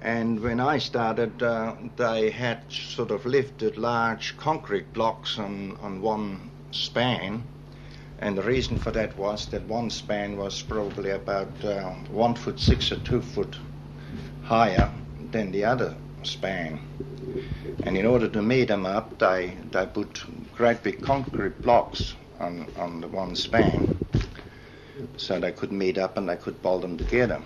And 0.00 0.40
when 0.40 0.60
I 0.60 0.78
started, 0.78 1.42
uh, 1.42 1.74
they 1.96 2.30
had 2.30 2.70
sort 2.70 3.10
of 3.10 3.26
lifted 3.26 3.76
large 3.76 4.36
concrete 4.36 4.92
blocks 4.92 5.38
on, 5.38 5.76
on 5.80 6.00
one 6.00 6.50
span. 6.72 7.44
And 8.18 8.36
the 8.36 8.42
reason 8.42 8.78
for 8.78 8.90
that 8.92 9.16
was 9.16 9.46
that 9.46 9.62
one 9.66 9.90
span 9.90 10.36
was 10.36 10.62
probably 10.62 11.10
about 11.10 11.64
uh, 11.64 11.90
one 12.10 12.34
foot 12.34 12.58
six 12.60 12.92
or 12.92 12.98
two 12.98 13.20
foot 13.20 13.56
higher 14.42 14.92
than 15.30 15.50
the 15.52 15.64
other 15.64 15.96
span. 16.26 16.80
And 17.82 17.96
in 17.96 18.06
order 18.06 18.28
to 18.28 18.42
meet 18.42 18.68
them 18.68 18.86
up, 18.86 19.18
they, 19.18 19.56
they 19.70 19.86
put 19.86 20.24
great 20.54 20.82
big 20.82 21.02
concrete 21.02 21.60
blocks 21.62 22.14
on, 22.40 22.66
on 22.76 23.00
the 23.00 23.08
one 23.08 23.36
span 23.36 23.94
so 25.16 25.38
they 25.38 25.52
could 25.52 25.72
meet 25.72 25.98
up 25.98 26.16
and 26.16 26.28
they 26.28 26.36
could 26.36 26.60
bolt 26.62 26.82
them 26.82 26.96
together. 26.96 27.40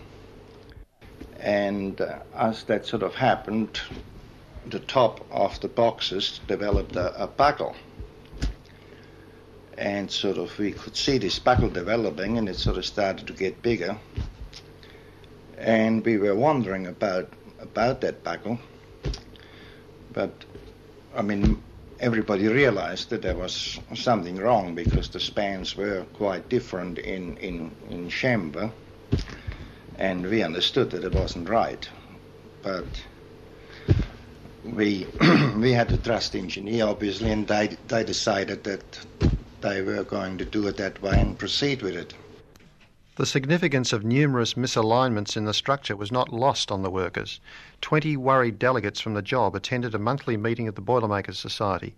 And 1.41 2.01
uh, 2.01 2.19
as 2.35 2.65
that 2.65 2.87
sort 2.87 3.03
of 3.03 3.15
happened, 3.15 3.81
the 4.67 4.81
top 4.81 5.25
of 5.31 5.61
the 5.61 5.69
boxes 5.69 6.41
developed 6.47 6.97
a, 6.97 7.23
a 7.23 7.27
buckle. 7.27 7.77
And 9.77 10.11
sort 10.11 10.39
of 10.39 10.59
we 10.59 10.73
could 10.73 10.97
see 10.97 11.19
this 11.19 11.39
buckle 11.39 11.71
developing 11.71 12.39
and 12.39 12.49
it 12.49 12.57
sort 12.57 12.79
of 12.79 12.85
started 12.85 13.27
to 13.29 13.33
get 13.33 13.63
bigger. 13.63 13.97
And 15.57 16.05
we 16.05 16.19
were 16.19 16.35
wondering 16.35 16.87
about 16.87 17.33
about 17.61 18.01
that 18.01 18.23
buckle. 18.25 18.59
But 20.13 20.33
I 21.15 21.23
mean 21.23 21.63
everybody 22.01 22.47
realized 22.47 23.11
that 23.11 23.23
there 23.23 23.37
was 23.37 23.79
something 23.95 24.37
wrong 24.37 24.75
because 24.75 25.09
the 25.09 25.21
spans 25.21 25.77
were 25.77 26.05
quite 26.15 26.49
different 26.49 26.99
in, 26.99 27.37
in, 27.39 27.71
in 27.91 28.09
camber, 28.11 28.71
and 29.97 30.25
we 30.27 30.43
understood 30.43 30.91
that 30.91 31.05
it 31.05 31.13
wasn't 31.15 31.49
right. 31.49 31.89
But 32.63 32.87
we 34.65 35.07
we 35.57 35.73
had 35.73 35.89
to 35.89 35.97
trust 35.97 36.37
engineer, 36.37 36.87
obviously, 36.87 37.31
and 37.31 37.47
they, 37.47 37.77
they 37.89 38.05
decided 38.05 38.65
that 38.65 39.01
they 39.61 39.83
were 39.83 40.05
going 40.05 40.39
to 40.39 40.45
do 40.45 40.67
it 40.69 40.77
that 40.77 41.01
way 41.03 41.21
and 41.21 41.39
proceed 41.39 41.83
with 41.83 41.97
it. 41.97 42.15
The 43.19 43.27
significance 43.27 43.93
of 43.93 44.05
numerous 44.05 44.55
misalignments 44.55 45.37
in 45.37 45.45
the 45.45 45.53
structure 45.53 45.97
was 45.97 46.13
not 46.13 46.33
lost 46.33 46.71
on 46.71 46.83
the 46.83 46.91
workers. 46.91 47.41
Twenty 47.81 48.17
worried 48.17 48.61
delegates 48.61 49.01
from 49.01 49.15
the 49.15 49.23
job 49.23 49.57
attended 49.57 49.93
a 49.93 49.99
monthly 49.99 50.37
meeting 50.37 50.69
of 50.69 50.77
the 50.77 50.81
Boilermakers 50.81 51.37
Society. 51.37 51.97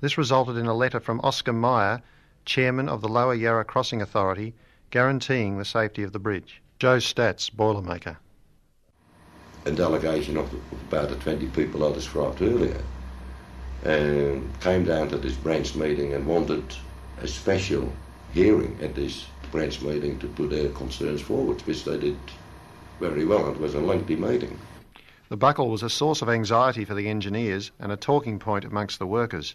This 0.00 0.16
resulted 0.16 0.56
in 0.56 0.64
a 0.64 0.72
letter 0.72 0.98
from 0.98 1.20
Oscar 1.22 1.52
Meyer, 1.52 2.00
chairman 2.46 2.88
of 2.88 3.02
the 3.02 3.08
Lower 3.08 3.34
Yarra 3.34 3.66
Crossing 3.66 4.00
Authority, 4.00 4.54
guaranteeing 4.90 5.58
the 5.58 5.64
safety 5.66 6.02
of 6.02 6.12
the 6.12 6.18
bridge. 6.18 6.62
Joe 6.78 6.96
Stats, 6.96 7.50
Boilermaker. 7.50 8.16
A 9.66 9.72
delegation 9.72 10.38
of 10.38 10.50
about 10.88 11.10
the 11.10 11.16
20 11.16 11.48
people 11.48 11.86
I 11.86 11.92
described 11.92 12.40
earlier 12.40 12.80
and 13.84 14.58
came 14.62 14.86
down 14.86 15.10
to 15.10 15.18
this 15.18 15.36
branch 15.36 15.74
meeting 15.74 16.14
and 16.14 16.26
wanted 16.26 16.64
a 17.20 17.28
special 17.28 17.92
hearing 18.32 18.78
at 18.80 18.94
this 18.94 19.26
branch 19.56 19.80
meeting 19.80 20.18
to 20.18 20.28
put 20.28 20.50
their 20.50 20.68
concerns 20.68 21.22
forward, 21.22 21.62
which 21.62 21.84
they 21.84 21.96
did 21.96 22.18
very 23.00 23.24
well. 23.24 23.50
It 23.50 23.58
was 23.58 23.74
a 23.74 23.80
lengthy 23.80 24.14
meeting. 24.14 24.58
The 25.30 25.38
buckle 25.38 25.70
was 25.70 25.82
a 25.82 25.88
source 25.88 26.20
of 26.20 26.28
anxiety 26.28 26.84
for 26.84 26.92
the 26.92 27.08
engineers 27.08 27.70
and 27.80 27.90
a 27.90 27.96
talking 27.96 28.38
point 28.38 28.66
amongst 28.66 28.98
the 28.98 29.06
workers. 29.06 29.54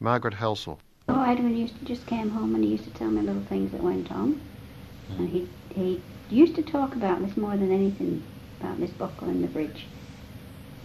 Margaret 0.00 0.34
Helsel. 0.34 0.78
Oh, 1.08 1.22
Edwin 1.22 1.56
used 1.56 1.78
to 1.78 1.84
just 1.86 2.06
came 2.06 2.28
home 2.28 2.54
and 2.54 2.62
he 2.62 2.72
used 2.72 2.84
to 2.84 2.90
tell 2.90 3.08
me 3.08 3.22
little 3.22 3.42
things 3.44 3.72
that 3.72 3.82
went 3.82 4.12
on. 4.12 4.38
And 5.16 5.30
he, 5.30 5.48
he 5.74 6.02
used 6.28 6.54
to 6.56 6.62
talk 6.62 6.94
about 6.94 7.24
this 7.24 7.34
more 7.38 7.56
than 7.56 7.72
anything, 7.72 8.22
about 8.60 8.78
this 8.78 8.90
buckle 8.90 9.30
in 9.30 9.40
the 9.40 9.48
bridge. 9.48 9.86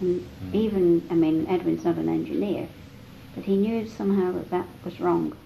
And 0.00 0.26
mm. 0.42 0.54
even, 0.54 1.06
I 1.10 1.14
mean, 1.14 1.46
Edwin's 1.50 1.84
not 1.84 1.96
an 1.96 2.08
engineer, 2.08 2.66
but 3.34 3.44
he 3.44 3.58
knew 3.58 3.86
somehow 3.86 4.32
that 4.32 4.50
that 4.50 4.66
was 4.86 4.98
wrong. 5.00 5.36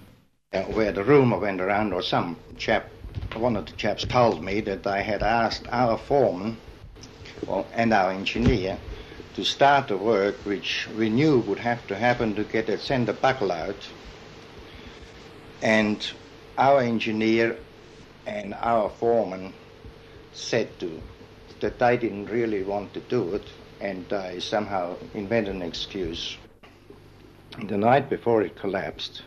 Uh, 0.53 0.63
where 0.63 0.93
the 0.93 1.03
rumour 1.03 1.41
went 1.41 1.61
around, 1.61 1.93
or 1.93 2.01
some 2.01 2.37
chap 2.57 2.89
one 3.35 3.57
of 3.57 3.67
the 3.67 3.73
chaps 3.73 4.05
told 4.05 4.43
me 4.43 4.61
that 4.63 4.83
they 4.83 5.03
had 5.03 5.23
asked 5.23 5.67
our 5.71 5.99
foreman 5.99 6.59
well, 7.47 7.67
and 7.73 7.93
our 7.93 8.11
engineer 8.11 8.79
to 9.35 9.45
start 9.45 9.89
the 9.89 9.97
work 9.97 10.45
which 10.45 10.89
we 10.97 11.09
knew 11.09 11.39
would 11.39 11.59
have 11.59 11.87
to 11.87 11.97
happen 11.97 12.35
to 12.35 12.45
get 12.45 12.67
that 12.67 12.81
centre 12.81 13.13
buckle 13.13 13.53
out. 13.53 13.89
And 15.63 16.05
our 16.57 16.81
engineer 16.81 17.59
and 18.27 18.55
our 18.55 18.91
foreman 18.91 19.55
said 20.33 20.79
to 20.81 21.03
that 21.61 21.79
they 21.79 21.97
didn't 21.97 22.27
really 22.27 22.63
want 22.63 22.95
to 22.95 23.01
do 23.01 23.35
it 23.35 23.49
and 23.81 24.09
they 24.09 24.41
somehow 24.41 24.97
invented 25.15 25.55
an 25.55 25.63
excuse. 25.63 26.37
The 27.67 27.77
night 27.77 28.09
before 28.11 28.43
it 28.43 28.57
collapsed, 28.57 29.23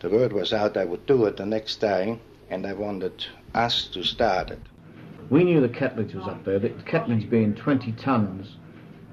the 0.00 0.08
word 0.08 0.32
was 0.32 0.52
out 0.52 0.74
they 0.74 0.84
would 0.84 1.06
do 1.06 1.24
it 1.26 1.36
the 1.36 1.46
next 1.46 1.80
day 1.80 2.18
and 2.50 2.64
they 2.64 2.72
wanted 2.72 3.26
us 3.54 3.86
to 3.88 4.04
start 4.04 4.50
it. 4.50 4.60
We 5.30 5.44
knew 5.44 5.60
the 5.60 5.68
Kentledge 5.68 6.14
was 6.14 6.26
up 6.26 6.44
there, 6.44 6.58
the 6.58 6.70
Kentledge 6.70 7.28
being 7.28 7.54
20 7.54 7.92
tons 7.92 8.56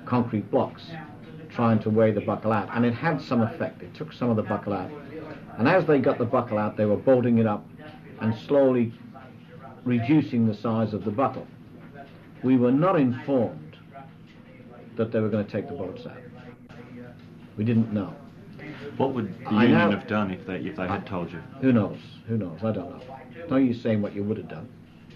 concrete 0.05 0.49
blocks 0.51 0.83
trying 1.49 1.79
to 1.79 1.89
weigh 1.89 2.11
the 2.11 2.21
buckle 2.21 2.51
out, 2.51 2.69
and 2.73 2.85
it 2.85 2.93
had 2.93 3.21
some 3.21 3.41
effect. 3.41 3.81
It 3.83 3.93
took 3.93 4.11
some 4.11 4.29
of 4.29 4.35
the 4.35 4.43
buckle 4.43 4.73
out. 4.73 4.89
And 5.57 5.67
as 5.67 5.85
they 5.85 5.99
got 5.99 6.17
the 6.17 6.25
buckle 6.25 6.57
out, 6.57 6.77
they 6.77 6.85
were 6.85 6.97
bolting 6.97 7.37
it 7.37 7.45
up 7.45 7.65
and 8.19 8.35
slowly 8.47 8.93
reducing 9.85 10.47
the 10.47 10.55
size 10.55 10.93
of 10.93 11.05
the 11.05 11.11
buckle. 11.11 11.47
We 12.43 12.57
were 12.57 12.71
not 12.71 12.99
informed 12.99 13.77
that 14.95 15.11
they 15.11 15.19
were 15.19 15.29
going 15.29 15.45
to 15.45 15.51
take 15.51 15.67
the 15.67 15.75
bolts 15.75 16.05
out. 16.05 16.17
We 17.57 17.63
didn't 17.63 17.93
know. 17.93 18.15
What 18.97 19.13
would 19.13 19.39
the 19.39 19.47
I 19.47 19.63
union 19.63 19.89
know, 19.89 19.97
have 19.97 20.07
done 20.07 20.31
if 20.31 20.45
they 20.45 20.57
if 20.57 20.75
they 20.75 20.87
had 20.87 21.05
told 21.05 21.31
you? 21.31 21.39
Who 21.61 21.71
knows? 21.71 21.97
Who 22.27 22.37
knows? 22.37 22.63
I 22.63 22.71
don't 22.71 22.89
know. 22.89 23.01
No 23.49 23.57
use 23.57 23.81
saying 23.81 24.01
what 24.01 24.13
you 24.13 24.23
would 24.23 24.37
have 24.37 24.47
done. 24.49 24.69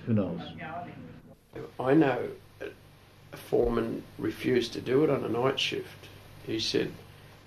Who 0.05 0.13
knows? 0.13 0.41
I 1.79 1.93
know 1.93 2.29
a 2.61 3.37
foreman 3.37 4.03
refused 4.17 4.73
to 4.73 4.81
do 4.81 5.03
it 5.03 5.09
on 5.09 5.23
a 5.23 5.29
night 5.29 5.59
shift. 5.59 6.07
He 6.45 6.59
said 6.59 6.91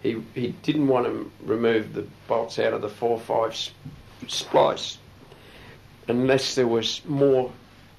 he, 0.03 0.23
he 0.35 0.49
didn't 0.63 0.89
want 0.89 1.07
to 1.07 1.31
remove 1.45 1.93
the 1.95 2.07
bolts 2.27 2.59
out 2.59 2.73
of 2.73 2.83
the 2.83 2.89
4-5 2.89 3.71
splice 4.29 4.99
unless 6.09 6.55
there 6.55 6.67
was 6.67 7.03
more 7.05 7.53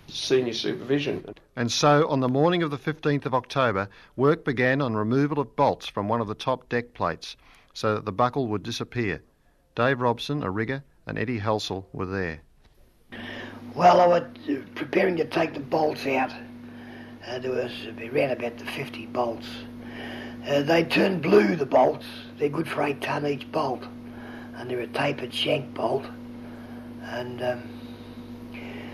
senior 0.07 0.53
supervision. 0.53 1.23
And 1.55 1.71
so, 1.71 2.07
on 2.07 2.19
the 2.19 2.27
morning 2.27 2.63
of 2.63 2.71
the 2.71 2.77
15th 2.77 3.25
of 3.25 3.33
October, 3.33 3.87
work 4.15 4.43
began 4.43 4.81
on 4.81 4.95
removal 4.95 5.39
of 5.39 5.55
bolts 5.55 5.87
from 5.87 6.07
one 6.07 6.21
of 6.21 6.27
the 6.27 6.35
top 6.35 6.67
deck 6.69 6.93
plates 6.93 7.37
so 7.73 7.95
that 7.95 8.05
the 8.05 8.11
buckle 8.11 8.47
would 8.47 8.63
disappear. 8.63 9.21
Dave 9.75 10.01
Robson, 10.01 10.43
a 10.43 10.51
rigger, 10.51 10.83
and 11.05 11.17
Eddie 11.17 11.39
Halsell 11.39 11.85
were 11.93 12.05
there. 12.05 12.41
Well, 13.75 14.01
I 14.01 14.07
was 14.07 14.23
uh, 14.49 14.61
preparing 14.75 15.15
to 15.17 15.25
take 15.25 15.53
the 15.53 15.59
bolts 15.59 16.05
out. 16.05 16.33
Uh, 17.27 17.39
there 17.39 17.51
was 17.51 17.71
around 17.99 18.31
about 18.31 18.57
the 18.57 18.65
50 18.65 19.05
bolts. 19.07 19.47
Uh, 20.47 20.61
they 20.61 20.83
turned 20.83 21.21
blue, 21.21 21.55
the 21.55 21.65
bolts. 21.65 22.05
They're 22.37 22.49
good 22.49 22.67
for 22.67 22.83
eight 22.83 23.01
ton 23.01 23.25
each 23.25 23.49
bolt. 23.51 23.83
And 24.55 24.69
they're 24.69 24.81
a 24.81 24.87
tapered 24.87 25.33
shank 25.33 25.73
bolt. 25.73 26.05
And 27.03 27.41
um, 27.41 27.63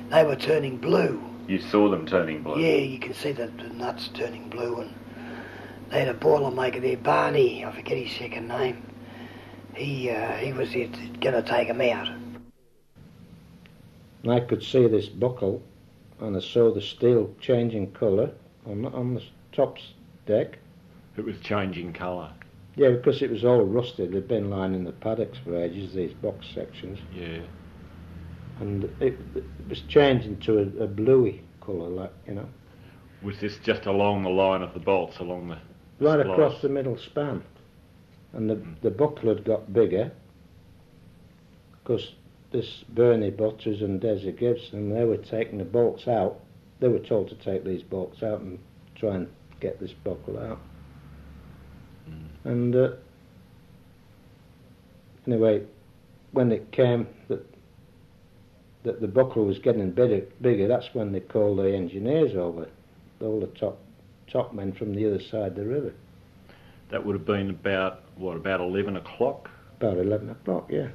they 0.10 0.24
were 0.24 0.36
turning 0.36 0.78
blue. 0.78 1.24
You 1.48 1.60
saw 1.60 1.90
them 1.90 2.06
turning 2.06 2.44
blue? 2.44 2.60
Yeah, 2.60 2.76
you 2.76 3.00
can 3.00 3.14
see 3.14 3.32
the, 3.32 3.48
the 3.48 3.70
nuts 3.70 4.10
turning 4.14 4.50
blue. 4.50 4.82
And 4.82 4.94
they 5.90 6.00
had 6.00 6.10
a 6.10 6.14
boilermaker 6.14 6.82
there, 6.82 6.98
Barney, 6.98 7.64
I 7.64 7.72
forget 7.72 7.98
his 7.98 8.12
second 8.18 8.48
name. 8.50 8.84
He, 9.78 10.10
uh, 10.10 10.32
he 10.34 10.54
was 10.54 10.74
going 10.74 11.22
to 11.22 11.44
take 11.44 11.68
him 11.68 11.82
out. 11.82 12.10
And 14.24 14.32
I 14.32 14.40
could 14.40 14.64
see 14.64 14.88
this 14.88 15.08
buckle, 15.08 15.62
and 16.20 16.36
I 16.36 16.40
saw 16.40 16.74
the 16.74 16.82
steel 16.82 17.34
changing 17.40 17.92
colour 17.92 18.32
on 18.66 18.82
the, 18.82 18.90
on 18.90 19.14
the 19.14 19.24
top 19.52 19.78
deck. 20.26 20.58
It 21.16 21.24
was 21.24 21.38
changing 21.40 21.94
colour. 21.94 22.32
Yeah, 22.76 22.90
because 22.90 23.22
it 23.22 23.32
was 23.32 23.46
all 23.46 23.64
rusted. 23.64 24.10
It'd 24.10 24.28
been 24.28 24.50
lying 24.50 24.74
in 24.74 24.84
the 24.84 24.92
paddocks 24.92 25.38
for 25.44 25.56
ages, 25.56 25.94
these 25.94 26.14
box 26.14 26.48
sections. 26.54 27.00
Yeah. 27.14 27.42
And 28.60 28.84
it, 29.00 29.18
it 29.36 29.44
was 29.70 29.82
changing 29.82 30.40
to 30.42 30.60
a, 30.60 30.84
a 30.84 30.88
bluey 30.88 31.44
colour, 31.62 31.88
like, 31.88 32.14
you 32.28 32.34
know. 32.34 32.50
Was 33.22 33.40
this 33.40 33.58
just 33.64 33.86
along 33.86 34.24
the 34.24 34.30
line 34.30 34.62
of 34.62 34.74
the 34.74 34.80
bolts, 34.80 35.20
along 35.20 35.50
the 35.50 35.58
Right 36.00 36.20
splice? 36.20 36.34
across 36.34 36.62
the 36.62 36.70
middle 36.70 36.98
span. 36.98 37.44
And 38.34 38.50
the, 38.50 38.62
the 38.82 38.92
buckle 38.92 39.30
had 39.30 39.46
got 39.46 39.74
bigger, 39.74 40.12
because 41.84 42.12
this 42.52 42.84
Bernie 42.90 43.32
Butters 43.32 43.82
and 43.82 44.02
Desi 44.02 44.38
Gibson, 44.38 44.94
they 44.94 45.06
were 45.06 45.18
taking 45.18 45.58
the 45.58 45.66
bolts 45.66 46.08
out. 46.08 46.40
They 46.80 46.88
were 46.88 47.00
told 47.00 47.30
to 47.30 47.36
take 47.36 47.64
these 47.64 47.84
bolts 47.84 48.22
out 48.22 48.42
and 48.42 48.60
try 48.96 49.16
and 49.16 49.28
get 49.60 49.80
this 49.80 49.94
buckle 50.04 50.38
out. 50.40 50.60
And 52.44 52.76
uh, 52.76 52.90
anyway, 55.26 55.64
when 56.32 56.52
it 56.52 56.72
came 56.72 57.08
that 57.28 57.46
that 58.84 59.02
the 59.02 59.08
buckle 59.08 59.46
was 59.46 59.60
getting 59.60 59.92
bigger, 59.92 60.22
bigger, 60.40 60.68
that's 60.68 60.88
when 60.94 61.12
they 61.12 61.20
called 61.20 61.58
the 61.58 61.76
engineers 61.76 62.36
over, 62.36 62.70
all 63.20 63.40
the 63.42 63.48
top 63.48 63.78
top 64.32 64.54
men 64.54 64.72
from 64.72 64.96
the 64.96 65.06
other 65.06 65.22
side 65.22 65.48
of 65.48 65.56
the 65.56 65.66
river. 65.66 65.94
That 66.92 67.06
would 67.06 67.14
have 67.14 67.26
been 67.26 67.50
about, 67.50 68.04
what, 68.18 68.38
about 68.38 68.60
11 68.62 68.98
o'clock? 68.98 69.50
About 69.80 69.98
eleven 69.98 70.30
o'clock, 70.32 70.68
yeah. 70.72 70.90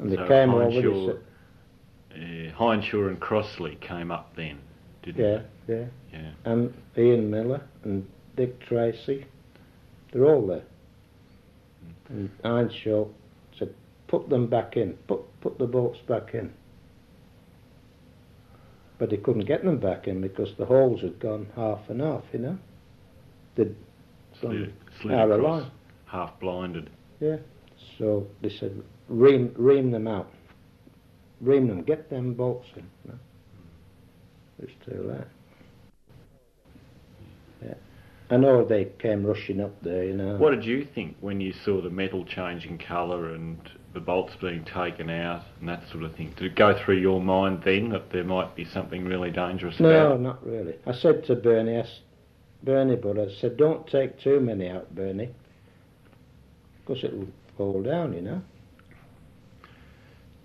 And 0.00 0.10
they 0.10 0.16
So 0.16 0.26
came 0.26 0.50
over. 0.50 0.68
They 0.70 0.82
Hindshaw, 0.82 1.06
said, 1.06 1.20
uh, 2.12 2.58
Hindshaw 2.58 3.08
and 3.08 3.20
Crossley 3.20 3.76
came 3.80 4.10
up 4.10 4.34
then, 4.36 4.58
didn't 5.02 5.24
yeah, 5.24 5.42
yeah. 5.68 5.84
they? 6.12 6.18
Yeah. 6.18 6.30
And 6.44 6.74
Ian 6.96 7.30
Miller 7.30 7.62
and 7.84 8.06
Dick 8.36 8.60
Tracy, 8.60 9.26
they're 10.12 10.26
all 10.26 10.46
there. 10.46 10.64
And 12.08 12.30
Hindshaw 12.44 13.08
said, 13.58 13.74
put 14.08 14.28
them 14.28 14.48
back 14.48 14.76
in, 14.76 14.94
put 15.06 15.20
put 15.40 15.58
the 15.58 15.66
boats 15.66 15.98
back 16.08 16.34
in. 16.34 16.52
But 18.98 19.12
he 19.12 19.18
couldn't 19.18 19.44
get 19.44 19.62
them 19.64 19.78
back 19.78 20.08
in 20.08 20.20
because 20.20 20.54
the 20.56 20.64
holes 20.64 21.02
had 21.02 21.20
gone 21.20 21.48
half 21.54 21.88
and 21.90 22.00
half, 22.00 22.24
you 22.32 22.38
know. 22.40 22.58
They'd 23.54 23.74
Slid, 24.40 24.72
slid 25.00 25.14
across, 25.14 25.62
line. 25.62 25.70
Half 26.06 26.38
blinded. 26.40 26.90
Yeah. 27.20 27.36
So 27.98 28.26
they 28.42 28.48
said, 28.48 28.82
ream, 29.08 29.52
ream 29.56 29.90
them 29.90 30.06
out. 30.08 30.30
Ream 31.40 31.68
them, 31.68 31.82
get 31.82 32.08
them 32.08 32.32
bolts 32.34 32.66
in. 32.76 32.86
No. 33.06 33.14
It's 34.62 34.72
too 34.86 35.02
late. 35.02 35.26
Yeah. 37.62 37.74
I 38.30 38.36
know 38.38 38.64
they 38.64 38.86
came 38.98 39.24
rushing 39.24 39.60
up 39.60 39.72
there, 39.82 40.04
you 40.04 40.14
know. 40.14 40.36
What 40.36 40.50
did 40.50 40.64
you 40.64 40.86
think 40.94 41.16
when 41.20 41.40
you 41.40 41.52
saw 41.64 41.82
the 41.82 41.90
metal 41.90 42.24
changing 42.24 42.78
colour 42.78 43.34
and 43.34 43.58
the 43.92 44.00
bolts 44.00 44.32
being 44.40 44.64
taken 44.64 45.10
out 45.10 45.42
and 45.60 45.68
that 45.68 45.82
sort 45.92 46.04
of 46.04 46.14
thing? 46.16 46.32
Did 46.36 46.46
it 46.52 46.56
go 46.56 46.78
through 46.84 46.98
your 46.98 47.20
mind 47.20 47.62
then 47.64 47.90
that 47.90 48.10
there 48.12 48.24
might 48.24 48.56
be 48.56 48.64
something 48.64 49.04
really 49.04 49.30
dangerous 49.30 49.78
No, 49.78 49.90
about 49.90 50.16
it? 50.16 50.20
not 50.22 50.46
really. 50.46 50.74
I 50.86 50.92
said 50.92 51.24
to 51.26 51.36
Bernie, 51.36 51.76
I 51.76 51.80
s- 51.80 52.00
Bernie, 52.62 52.96
but 52.96 53.18
I 53.18 53.26
said, 53.40 53.56
don't 53.58 53.86
take 53.86 54.18
too 54.20 54.40
many 54.40 54.68
out, 54.68 54.92
Bernie, 54.94 55.30
because 56.86 57.02
it'll 57.04 57.26
fall 57.56 57.82
down, 57.82 58.12
you 58.12 58.20
know. 58.20 58.42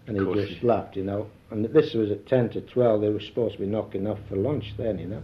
And 0.08 0.18
he 0.18 0.46
just 0.46 0.64
laughed, 0.64 0.96
you 0.96 1.04
know. 1.04 1.28
And 1.52 1.66
this 1.66 1.94
was 1.94 2.10
at 2.12 2.26
10 2.28 2.50
to 2.52 2.62
12. 2.62 3.02
They 3.02 3.10
were 3.10 3.20
supposed 3.20 3.56
to 3.56 3.60
be 3.62 3.68
knocking 3.68 4.08
off 4.08 4.18
for 4.28 4.36
lunch 4.36 4.74
then, 4.78 4.98
you 4.98 5.08
know. 5.08 5.22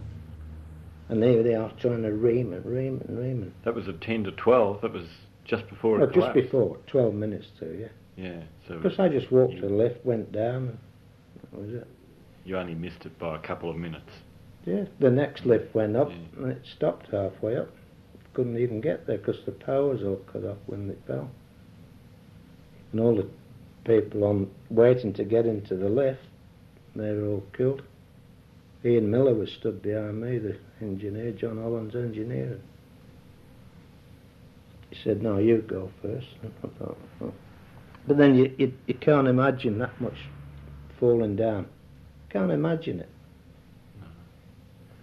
And 1.08 1.22
there 1.22 1.42
they 1.42 1.54
are 1.54 1.72
trying 1.80 2.02
to 2.02 2.12
ream 2.12 2.52
and 2.52 2.64
ream 2.64 3.02
and 3.08 3.18
ream. 3.18 3.42
And, 3.42 3.52
That 3.64 3.74
was 3.74 3.88
at 3.88 4.00
10 4.00 4.24
to 4.24 4.32
12. 4.32 4.82
That 4.82 4.92
was 4.92 5.06
just 5.44 5.68
before 5.68 5.96
it 5.96 6.00
well, 6.00 6.10
just 6.10 6.34
before, 6.34 6.78
12 6.86 7.14
minutes 7.14 7.46
to, 7.58 7.78
yeah. 7.78 7.88
Yeah, 8.16 8.42
so 8.66 8.78
Because 8.78 8.98
I 8.98 9.08
just 9.08 9.30
walked 9.32 9.56
to 9.56 9.62
the 9.62 9.68
lift, 9.68 10.04
went 10.04 10.32
down, 10.32 10.68
and 10.68 10.78
that 11.52 11.60
was 11.60 11.72
it. 11.72 11.86
you 12.44 12.58
only 12.58 12.74
missed 12.74 13.06
it 13.06 13.18
by 13.18 13.36
a 13.36 13.38
couple 13.38 13.70
of 13.70 13.76
minutes. 13.76 14.10
Yeah, 14.66 14.84
the 15.00 15.10
next 15.10 15.46
lift 15.46 15.74
went 15.74 15.96
up 15.96 16.10
and 16.36 16.50
it 16.52 16.62
stopped 16.76 17.06
halfway 17.10 17.56
up. 17.56 17.70
Couldn't 18.38 18.58
even 18.58 18.80
get 18.80 19.04
there 19.08 19.18
because 19.18 19.44
the 19.46 19.50
power 19.50 19.88
was 19.88 20.04
all 20.04 20.22
cut 20.32 20.44
off 20.44 20.58
when 20.66 20.88
it 20.88 21.00
fell. 21.08 21.28
And 22.92 23.00
all 23.00 23.16
the 23.16 23.28
people 23.84 24.22
on 24.22 24.48
waiting 24.70 25.12
to 25.14 25.24
get 25.24 25.44
into 25.44 25.74
the 25.74 25.88
lift, 25.88 26.20
they 26.94 27.10
were 27.14 27.26
all 27.26 27.44
killed. 27.52 27.82
Ian 28.84 29.10
Miller 29.10 29.34
was 29.34 29.50
stood 29.50 29.82
behind 29.82 30.20
me, 30.20 30.38
the 30.38 30.56
engineer, 30.80 31.32
John 31.32 31.60
Holland's 31.60 31.96
engineer. 31.96 32.60
He 34.90 34.96
said, 35.02 35.20
"No, 35.20 35.38
you 35.38 35.58
go 35.62 35.90
first. 36.00 36.28
Thought, 36.62 36.96
oh. 37.20 37.32
But 38.06 38.18
then 38.18 38.36
you, 38.36 38.54
you 38.56 38.72
you 38.86 38.94
can't 38.94 39.26
imagine 39.26 39.78
that 39.78 40.00
much 40.00 40.28
falling 41.00 41.34
down. 41.34 41.66
Can't 42.30 42.52
imagine 42.52 43.00
it. 43.00 43.08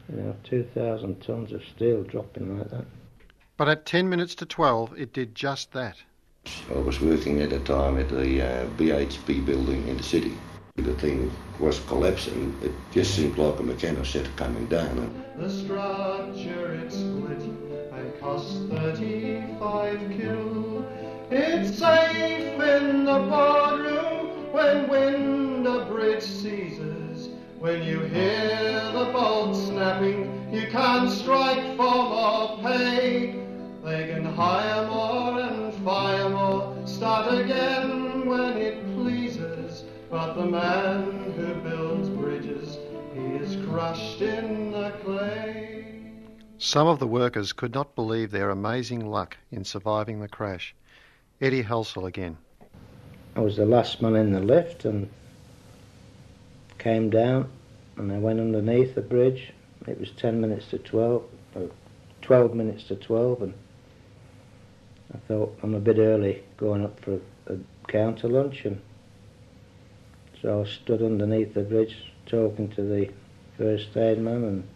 You 0.08 0.16
know, 0.22 0.36
2,000 0.46 1.22
tons 1.22 1.52
of 1.52 1.62
steel 1.76 2.04
dropping 2.04 2.58
like 2.58 2.70
that. 2.72 2.86
But 3.58 3.70
at 3.70 3.86
10 3.86 4.10
minutes 4.10 4.36
to 4.36 4.46
12, 4.46 5.00
it 5.00 5.14
did 5.14 5.34
just 5.34 5.72
that. 5.72 5.96
I 6.70 6.78
was 6.78 7.00
working 7.00 7.42
at 7.42 7.52
the 7.52 7.60
time 7.60 7.98
at 7.98 8.10
the 8.10 8.42
uh, 8.42 8.66
BHP 8.78 9.46
building 9.46 9.88
in 9.88 9.96
the 9.98 10.04
city. 10.04 10.38
The 10.76 10.94
thing 10.96 11.32
was 11.58 11.80
collapsing. 11.88 12.54
It 12.62 12.74
just 12.92 13.16
seemed 13.16 13.38
like 13.38 13.58
a 13.60 13.64
mechanical 13.64 14.04
set 14.04 14.28
coming 14.36 14.66
down. 14.66 14.98
And 14.98 15.24
The 15.38 15.50
structure 15.50 16.74
it 16.74 16.92
split 16.92 17.40
and 17.94 18.20
cost 18.20 18.58
35 18.72 20.00
kil. 20.18 20.86
It's 21.32 21.80
safe 21.80 22.60
in 22.62 23.06
the 23.06 23.20
boardroom 23.20 24.52
when 24.52 24.90
window 24.90 25.86
bridge 25.86 26.24
seizes. 26.24 27.30
When 27.58 27.82
you 27.84 28.02
hear 28.02 28.92
the 28.92 29.10
bolt 29.14 29.56
snapping, 29.56 30.54
you 30.54 30.68
can't 30.68 31.10
strike 31.10 31.78
for 31.78 32.04
more 32.10 32.60
pay. 32.62 33.25
They 34.36 34.42
can 34.42 34.52
hire 34.52 34.88
more 34.88 35.40
and 35.40 35.74
fire 35.86 36.30
more, 36.30 36.76
start 36.86 37.40
again 37.40 38.26
when 38.26 38.58
it 38.58 38.84
pleases. 38.94 39.86
But 40.12 40.34
the 40.34 40.46
man 40.46 41.32
who 41.38 41.54
builds 41.62 42.10
bridges, 42.10 42.78
he 43.14 43.22
is 43.22 43.56
crushed 43.66 44.22
in 44.22 44.74
the 44.74 44.92
clay. 45.06 46.12
Some 46.58 46.86
of 46.86 47.00
the 47.00 47.08
workers 47.08 47.54
could 47.54 47.74
not 47.74 47.96
believe 47.96 48.32
their 48.32 48.50
amazing 48.50 49.06
luck 49.06 49.38
in 49.54 49.64
surviving 49.64 50.20
the 50.20 50.28
crash. 50.28 50.76
Eddie 51.40 51.64
Halsell 51.64 52.06
again. 52.06 52.38
I 53.38 53.40
was 53.40 53.56
the 53.56 53.66
last 53.66 54.02
man 54.02 54.18
in 54.18 54.34
the 54.34 54.42
lift 54.42 54.84
and 54.84 55.10
came 56.78 57.10
down 57.10 57.50
and 57.96 58.12
I 58.12 58.18
went 58.18 58.42
underneath 58.42 58.96
the 58.96 59.02
bridge. 59.02 59.54
It 59.88 59.98
was 59.98 60.12
10 60.12 60.42
minutes 60.42 60.68
to 60.72 60.80
12, 60.80 61.24
uh, 61.56 61.60
12 62.22 62.54
minutes 62.54 62.84
to 62.90 62.98
12 62.98 63.42
and 63.42 63.54
I 65.14 65.18
thought 65.28 65.58
I'm 65.62 65.76
a 65.76 65.80
bit 65.80 65.98
early 65.98 66.44
going 66.58 66.84
up 66.84 67.00
for 67.00 67.20
a, 67.48 67.54
a 67.54 67.58
counter 67.88 68.28
lunch 68.28 68.66
and 68.66 68.82
so 70.42 70.62
I 70.62 70.66
stood 70.66 71.02
underneath 71.02 71.54
the 71.54 71.62
bridge 71.62 72.12
talking 72.26 72.70
to 72.70 72.82
the 72.82 73.10
first 73.58 73.96
aid 73.96 74.20
man 74.20 74.44
and 74.44 74.68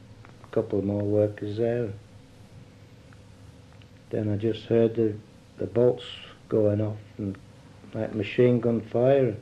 a 0.44 0.48
couple 0.48 0.82
more 0.82 1.04
workers 1.04 1.58
there. 1.58 1.90
Then 4.10 4.32
I 4.32 4.38
just 4.38 4.66
heard 4.66 4.96
the, 4.96 5.16
the 5.58 5.68
bolts 5.68 6.06
going 6.48 6.82
off 6.82 6.98
and 7.18 7.38
like 7.94 8.16
machine 8.16 8.60
gun 8.60 8.82
fire. 8.82 9.36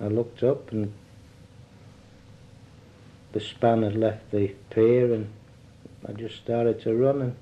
I 0.00 0.06
looked 0.06 0.42
up 0.42 0.70
and 0.72 0.92
the 3.32 3.40
span 3.40 3.82
had 3.82 3.96
left 3.96 4.30
the 4.30 4.54
pier 4.70 5.12
and 5.12 5.30
I 6.06 6.12
just 6.12 6.36
started 6.36 6.80
to 6.82 6.94
run 6.94 7.22
and 7.22 7.36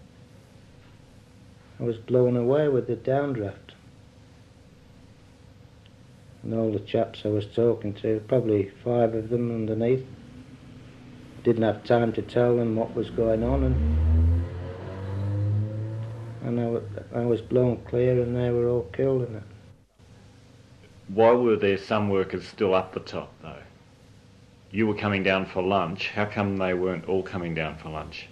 I 1.78 1.82
was 1.82 1.96
blown 1.98 2.36
away 2.36 2.68
with 2.68 2.86
the 2.86 2.96
downdraft. 2.96 3.74
And 6.42 6.54
all 6.54 6.72
the 6.72 6.80
chaps 6.80 7.22
I 7.24 7.28
was 7.28 7.46
talking 7.46 7.92
to, 7.94 8.22
probably 8.28 8.70
five 8.84 9.14
of 9.14 9.28
them 9.28 9.50
underneath, 9.50 10.06
didn't 11.42 11.62
have 11.62 11.84
time 11.84 12.12
to 12.14 12.22
tell 12.22 12.56
them 12.56 12.76
what 12.76 12.94
was 12.94 13.10
going 13.10 13.44
on 13.44 13.64
and 13.64 14.06
and 16.46 16.60
I, 17.12 17.18
I 17.20 17.24
was 17.24 17.40
blown 17.40 17.78
clear 17.88 18.22
and 18.22 18.36
they 18.36 18.50
were 18.50 18.68
all 18.68 18.88
killed 18.92 19.28
in 19.28 19.36
it. 19.36 19.42
Why 21.08 21.32
were 21.32 21.56
there 21.56 21.78
some 21.78 22.08
workers 22.08 22.46
still 22.46 22.74
up 22.74 22.94
the 22.94 23.00
top, 23.00 23.32
though? 23.42 23.62
You 24.70 24.86
were 24.86 24.94
coming 24.94 25.24
down 25.24 25.46
for 25.46 25.62
lunch. 25.62 26.10
How 26.10 26.24
come 26.24 26.56
they 26.56 26.74
weren't 26.74 27.08
all 27.08 27.22
coming 27.22 27.54
down 27.54 27.78
for 27.78 27.88
lunch? 27.88 28.28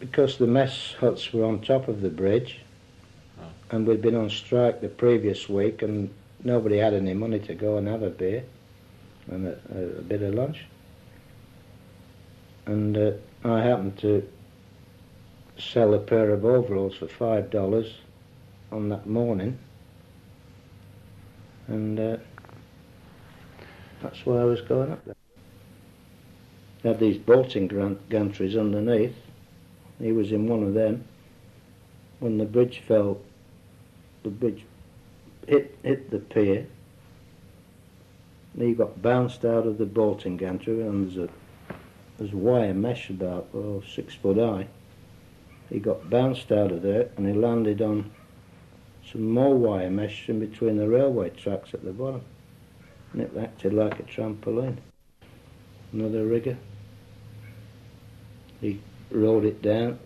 Because 0.00 0.38
the 0.38 0.46
mess 0.46 0.94
huts 0.98 1.32
were 1.32 1.44
on 1.44 1.60
top 1.60 1.88
of 1.88 2.00
the 2.00 2.10
bridge 2.10 2.60
and 3.70 3.86
we'd 3.86 4.02
been 4.02 4.14
on 4.14 4.30
strike 4.30 4.80
the 4.80 4.88
previous 4.88 5.48
week 5.48 5.82
and 5.82 6.12
nobody 6.42 6.76
had 6.76 6.94
any 6.94 7.14
money 7.14 7.38
to 7.40 7.54
go 7.54 7.76
and 7.76 7.88
have 7.88 8.02
a 8.02 8.10
beer 8.10 8.44
and 9.30 9.46
a, 9.46 9.58
a, 9.74 9.82
a 9.98 10.02
bit 10.02 10.22
of 10.22 10.34
lunch. 10.34 10.66
And 12.66 12.96
uh, 12.96 13.12
I 13.44 13.60
happened 13.60 13.98
to 13.98 14.26
sell 15.58 15.94
a 15.94 15.98
pair 15.98 16.30
of 16.30 16.44
overalls 16.44 16.96
for 16.96 17.08
five 17.08 17.50
dollars 17.50 17.94
on 18.72 18.88
that 18.88 19.06
morning, 19.06 19.58
and 21.68 22.00
uh, 22.00 22.16
that's 24.02 24.24
why 24.26 24.40
I 24.40 24.44
was 24.44 24.60
going 24.62 24.92
up 24.92 25.04
there. 25.04 25.14
They 26.82 26.88
had 26.90 27.00
these 27.00 27.18
bolting 27.18 27.68
gantries 27.68 28.58
underneath. 28.58 29.14
He 30.00 30.12
was 30.12 30.32
in 30.32 30.46
one 30.46 30.62
of 30.62 30.74
them. 30.74 31.04
When 32.20 32.38
the 32.38 32.44
bridge 32.44 32.80
fell, 32.80 33.20
the 34.22 34.30
bridge 34.30 34.64
hit 35.46 35.76
hit 35.82 36.10
the 36.10 36.18
pier. 36.18 36.66
He 38.58 38.72
got 38.72 39.02
bounced 39.02 39.44
out 39.44 39.66
of 39.66 39.78
the 39.78 39.86
bolting 39.86 40.36
gantry, 40.36 40.80
and 40.80 41.10
there's 41.10 41.28
a 41.28 41.32
there's 42.18 42.32
wire 42.32 42.74
mesh 42.74 43.10
about 43.10 43.48
oh, 43.54 43.82
six 43.94 44.14
foot 44.14 44.36
high. 44.36 44.68
He 45.68 45.80
got 45.80 46.08
bounced 46.08 46.52
out 46.52 46.70
of 46.70 46.82
there 46.82 47.08
and 47.16 47.26
he 47.26 47.32
landed 47.32 47.82
on 47.82 48.10
some 49.10 49.28
more 49.28 49.56
wire 49.56 49.90
mesh 49.90 50.28
in 50.28 50.38
between 50.38 50.76
the 50.76 50.88
railway 50.88 51.30
tracks 51.30 51.74
at 51.74 51.84
the 51.84 51.92
bottom. 51.92 52.22
And 53.12 53.22
it 53.22 53.32
acted 53.36 53.72
like 53.72 53.98
a 53.98 54.04
trampoline. 54.04 54.78
Another 55.92 56.24
rigger. 56.26 56.56
He 58.60 58.80
rolled 59.14 59.44
it 59.44 59.62
down 59.62 59.98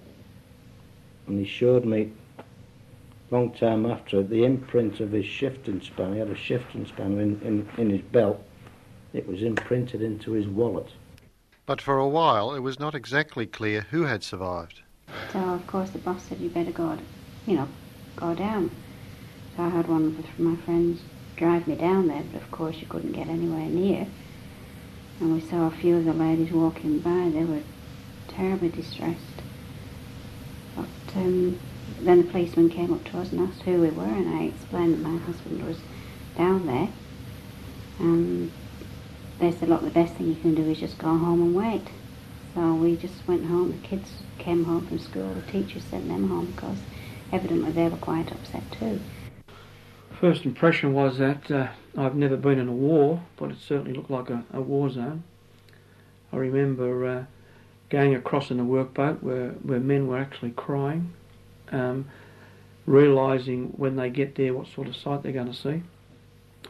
and 1.29 1.39
he 1.39 1.45
showed 1.45 1.85
me 1.85 2.13
long 3.31 3.53
time 3.53 3.85
after 3.85 4.23
the 4.23 4.45
imprint 4.45 5.01
of 5.01 5.13
his 5.13 5.27
shifting 5.27 5.81
span. 5.83 6.15
He 6.15 6.19
had 6.19 6.31
a 6.31 6.35
shifting 6.35 6.87
span 6.87 7.19
in, 7.19 7.41
in, 7.43 7.69
in 7.77 7.91
his 7.91 8.01
belt. 8.01 8.43
It 9.13 9.29
was 9.29 9.43
imprinted 9.43 10.03
into 10.03 10.33
his 10.33 10.47
wallet. 10.47 10.89
But 11.67 11.83
for 11.83 11.99
a 11.99 12.09
while 12.09 12.55
it 12.55 12.61
was 12.61 12.81
not 12.81 12.95
exactly 12.95 13.47
clear 13.47 13.83
who 13.91 14.05
had 14.05 14.25
survived. 14.25 14.81
So 15.33 15.39
of 15.39 15.67
course 15.67 15.91
the 15.91 15.99
boss 15.99 16.25
said 16.25 16.41
you 16.41 16.49
better 16.49 16.73
go, 16.73 16.97
you 17.47 17.57
know, 17.57 17.69
go 18.17 18.35
down. 18.35 18.71
So 19.57 19.65
I 19.65 19.69
had 19.69 19.89
one 19.89 20.07
of 20.07 20.39
my 20.39 20.57
friends 20.65 21.01
drive 21.37 21.69
me 21.69 21.75
down 21.75 22.09
there, 22.09 22.25
but 22.33 22.41
of 22.43 22.51
course 22.51 22.77
you 22.81 22.87
couldn't 22.87 23.13
get 23.13 23.29
anywhere 23.29 23.69
near. 23.69 24.07
And 25.21 25.35
we 25.35 25.41
saw 25.41 25.67
a 25.67 25.71
few 25.71 25.97
of 25.97 26.05
the 26.07 26.13
ladies 26.15 26.53
walking 26.53 27.01
by. 27.01 27.31
They 27.35 27.45
were 27.45 27.63
terribly 28.39 28.69
distressed. 28.69 29.43
But 30.77 30.87
um, 31.17 31.59
then 32.01 32.23
the 32.23 32.31
policeman 32.31 32.71
came 32.71 32.93
up 32.93 33.05
to 33.07 33.19
us 33.19 33.33
and 33.33 33.41
asked 33.41 33.63
who 33.63 33.81
we 33.81 33.91
were, 33.91 34.05
and 34.05 34.29
I 34.29 34.45
explained 34.45 34.95
that 34.95 35.01
my 35.01 35.19
husband 35.19 35.67
was 35.67 35.79
down 36.37 36.67
there. 36.67 36.89
And 37.99 38.53
they 39.41 39.51
said, 39.51 39.69
look, 39.69 39.83
the 39.83 39.91
best 39.91 40.15
thing 40.15 40.29
you 40.29 40.37
can 40.37 40.55
do 40.55 40.63
is 40.63 40.79
just 40.79 40.99
go 40.99 41.09
home 41.09 41.43
and 41.43 41.55
wait. 41.55 41.89
So 42.55 42.75
we 42.75 42.97
just 42.97 43.27
went 43.27 43.47
home. 43.47 43.73
The 43.73 43.87
kids 43.87 44.11
came 44.39 44.65
home 44.65 44.87
from 44.87 45.01
school. 45.01 45.35
The 45.35 45.53
teachers 45.53 45.83
sent 45.85 46.09
them 46.09 46.29
home 46.29 46.47
because 46.47 46.79
evidently 47.33 47.73
they 47.73 47.89
were 47.89 47.97
quite 47.97 48.31
upset 48.31 48.63
too. 48.79 49.01
First 50.21 50.45
impression 50.45 50.93
was 50.95 51.19
that 51.19 51.51
uh, 51.51 51.69
I've 51.97 52.17
never 52.17 52.37
been 52.37 52.59
in 52.59 52.69
a 52.69 52.73
war, 52.73 53.23
but 53.37 53.51
it 53.51 53.59
certainly 53.59 53.93
looked 53.93 54.11
like 54.11 54.31
a, 54.31 54.45
a 54.53 54.61
war 54.61 54.91
zone. 54.91 55.25
I 56.33 56.37
remember 56.37 57.07
uh, 57.07 57.25
going 57.91 58.15
across 58.15 58.51
in 58.51 58.61
a 58.61 58.65
workboat 58.65 59.23
where, 59.23 59.51
where 59.63 59.81
men 59.81 60.07
were 60.07 60.19
actually 60.19 60.51
crying, 60.51 61.13
um, 61.73 62.07
realising 62.87 63.69
when 63.77 63.97
they 63.97 64.11
get 64.11 64.35
there 64.35 64.55
what 64.55 64.67
sort 64.67 64.89
of 64.89 64.97
sight 64.97 65.23
they're 65.23 65.33
going 65.33 65.51
to 65.51 65.55
see. 65.55 65.83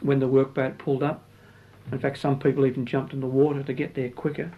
When 0.01 0.19
the 0.19 0.27
workboat 0.27 0.77
pulled 0.77 1.03
up, 1.03 1.25
in 1.91 1.99
fact, 1.99 2.19
some 2.19 2.39
people 2.39 2.65
even 2.65 2.85
jumped 2.85 3.13
in 3.13 3.19
the 3.19 3.27
water 3.27 3.63
to 3.63 3.73
get 3.73 3.95
there 3.95 4.09
quicker 4.09 4.51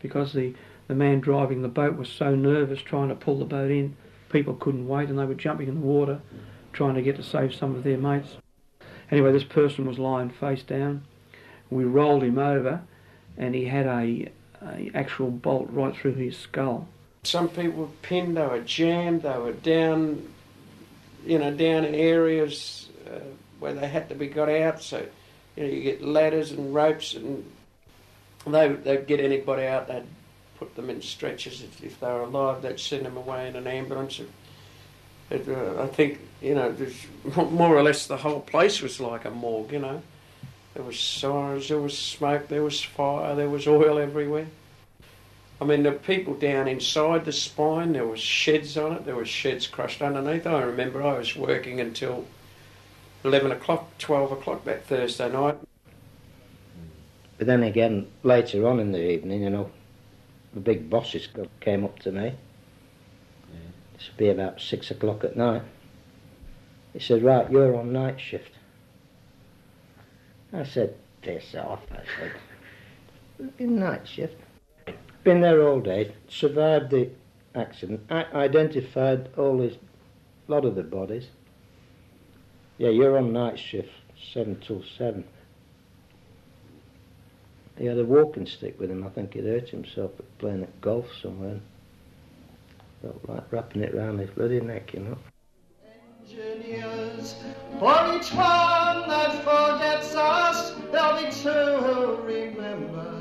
because 0.00 0.32
the, 0.32 0.54
the 0.88 0.94
man 0.94 1.20
driving 1.20 1.62
the 1.62 1.68
boat 1.68 1.96
was 1.96 2.08
so 2.08 2.34
nervous 2.34 2.80
trying 2.80 3.08
to 3.08 3.14
pull 3.14 3.38
the 3.38 3.44
boat 3.44 3.70
in, 3.70 3.96
people 4.30 4.54
couldn't 4.54 4.88
wait 4.88 5.08
and 5.08 5.18
they 5.18 5.24
were 5.24 5.34
jumping 5.34 5.68
in 5.68 5.74
the 5.74 5.80
water 5.80 6.20
trying 6.72 6.94
to 6.94 7.02
get 7.02 7.16
to 7.16 7.22
save 7.22 7.54
some 7.54 7.74
of 7.74 7.84
their 7.84 7.98
mates. 7.98 8.36
Anyway, 9.10 9.32
this 9.32 9.44
person 9.44 9.86
was 9.86 9.98
lying 9.98 10.30
face 10.30 10.62
down. 10.62 11.04
We 11.68 11.84
rolled 11.84 12.22
him 12.22 12.38
over 12.38 12.82
and 13.36 13.54
he 13.54 13.66
had 13.66 13.86
a, 13.86 14.28
actual 14.94 15.30
bolt 15.30 15.68
right 15.70 15.94
through 15.94 16.14
his 16.14 16.36
skull. 16.36 16.86
Some 17.22 17.48
people 17.48 17.82
were 17.82 17.88
pinned, 18.02 18.36
they 18.36 18.46
were 18.46 18.60
jammed, 18.60 19.22
they 19.22 19.36
were 19.36 19.52
down, 19.52 20.26
you 21.26 21.38
know, 21.38 21.50
down 21.50 21.84
in 21.84 21.94
areas 21.94 22.88
uh, 23.06 23.20
where 23.58 23.74
they 23.74 23.88
had 23.88 24.08
to 24.08 24.14
be 24.14 24.26
got 24.26 24.48
out. 24.48 24.82
So, 24.82 25.06
you 25.56 25.62
know, 25.62 25.68
you 25.68 25.82
get 25.82 26.02
ladders 26.02 26.52
and 26.52 26.74
ropes, 26.74 27.14
and 27.14 27.44
they 28.46 28.68
they'd 28.68 29.06
get 29.06 29.20
anybody 29.20 29.66
out. 29.66 29.88
They'd 29.88 30.06
put 30.58 30.74
them 30.76 30.88
in 30.90 31.02
stretchers 31.02 31.62
if, 31.62 31.84
if 31.84 32.00
they 32.00 32.06
were 32.06 32.22
alive. 32.22 32.62
They'd 32.62 32.80
send 32.80 33.04
them 33.04 33.16
away 33.16 33.48
in 33.48 33.56
an 33.56 33.66
ambulance. 33.66 34.20
It, 35.30 35.48
uh, 35.48 35.82
I 35.82 35.86
think 35.88 36.20
you 36.40 36.54
know, 36.54 36.74
more 37.50 37.76
or 37.76 37.82
less 37.82 38.06
the 38.06 38.16
whole 38.16 38.40
place 38.40 38.80
was 38.80 38.98
like 38.98 39.26
a 39.26 39.30
morgue. 39.30 39.72
You 39.72 39.80
know, 39.80 40.02
there 40.74 40.82
was 40.82 40.98
sirens, 40.98 41.68
there 41.68 41.80
was 41.80 41.98
smoke, 41.98 42.48
there 42.48 42.62
was 42.62 42.82
fire, 42.82 43.34
there 43.34 43.48
was 43.48 43.66
oil 43.66 43.98
everywhere. 43.98 44.46
I 45.60 45.64
mean, 45.64 45.82
the 45.82 45.92
people 45.92 46.34
down 46.34 46.68
inside 46.68 47.24
the 47.24 47.32
spine, 47.32 47.92
there 47.92 48.06
was 48.06 48.20
sheds 48.20 48.76
on 48.76 48.92
it, 48.92 49.04
there 49.04 49.16
were 49.16 49.26
sheds 49.26 49.66
crushed 49.66 50.00
underneath. 50.00 50.46
I 50.46 50.62
remember 50.62 51.02
I 51.02 51.18
was 51.18 51.36
working 51.36 51.80
until 51.80 52.24
11 53.24 53.52
o'clock, 53.52 53.90
12 53.98 54.32
o'clock 54.32 54.64
that 54.64 54.86
Thursday 54.86 55.30
night. 55.30 55.58
But 57.36 57.46
then 57.46 57.62
again, 57.62 58.06
later 58.22 58.66
on 58.66 58.80
in 58.80 58.92
the 58.92 59.10
evening, 59.10 59.42
you 59.42 59.50
know, 59.50 59.70
the 60.54 60.60
big 60.60 60.88
bosses 60.88 61.28
came 61.60 61.84
up 61.84 61.98
to 62.00 62.12
me. 62.12 62.34
This 63.94 64.08
would 64.08 64.16
be 64.16 64.28
about 64.30 64.60
six 64.60 64.90
o'clock 64.90 65.24
at 65.24 65.36
night. 65.36 65.62
He 66.94 66.98
said, 66.98 67.22
Right, 67.22 67.50
you're 67.50 67.76
on 67.76 67.92
night 67.92 68.18
shift. 68.18 68.52
I 70.52 70.64
said, 70.64 70.94
Piss 71.22 71.54
off. 71.54 71.80
I 71.92 72.02
said, 72.18 73.50
In 73.58 73.78
night 73.78 74.06
shift. 74.06 74.36
Been 75.22 75.40
there 75.40 75.62
all 75.62 75.80
day, 75.80 76.14
survived 76.28 76.90
the 76.90 77.10
accident, 77.54 78.00
I 78.10 78.24
identified 78.32 79.28
all 79.36 79.60
his, 79.60 79.74
a 79.74 80.52
lot 80.52 80.64
of 80.64 80.74
the 80.74 80.82
bodies. 80.82 81.28
Yeah, 82.78 82.88
you're 82.88 83.18
on 83.18 83.32
night 83.32 83.58
shift, 83.58 83.90
seven 84.32 84.58
till 84.60 84.82
seven. 84.96 85.24
He 87.76 87.86
had 87.86 87.98
a 87.98 88.04
walking 88.04 88.46
stick 88.46 88.78
with 88.78 88.90
him. 88.90 89.06
I 89.06 89.10
think 89.10 89.34
he'd 89.34 89.44
hurt 89.44 89.68
himself 89.70 90.12
playing 90.38 90.62
at 90.62 90.80
golf 90.80 91.06
somewhere. 91.22 91.60
Felt 93.02 93.28
like 93.28 93.50
wrapping 93.52 93.82
it 93.82 93.94
round 93.94 94.20
his 94.20 94.30
bloody 94.30 94.60
neck, 94.60 94.92
you 94.94 95.00
know. 95.00 95.18
Engineers. 96.30 97.34
For 97.78 98.16
each 98.16 98.32
one 98.32 99.08
that 99.08 99.42
forgets 99.42 100.14
us, 100.14 100.72
there'll 100.92 101.22
be 101.22 101.30
two 101.30 101.48
who 101.48 102.16
remember. 102.22 103.16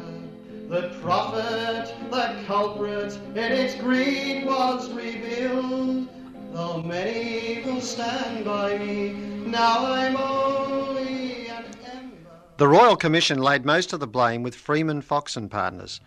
The 0.68 0.96
prophet, 1.02 1.94
the 2.12 2.44
culprit, 2.46 3.18
in 3.32 3.52
its 3.52 3.76
greed 3.76 4.46
was 4.46 4.92
revealed. 4.92 6.08
Though 6.52 6.82
many 6.84 7.64
will 7.64 7.82
stand 7.82 8.46
by 8.46 8.78
me, 8.78 9.12
now 9.46 9.86
I'm 9.86 10.18
only 10.18 11.48
an 11.48 11.66
ember. 11.92 12.30
The 12.58 12.68
Royal 12.68 12.96
Commission 12.96 13.40
laid 13.40 13.66
most 13.66 13.94
of 13.94 14.00
the 14.00 14.08
blame 14.08 14.44
with 14.44 14.56
Freeman 14.56 15.02
Fox 15.02 15.36
and 15.38 15.50
partners. 15.50 16.02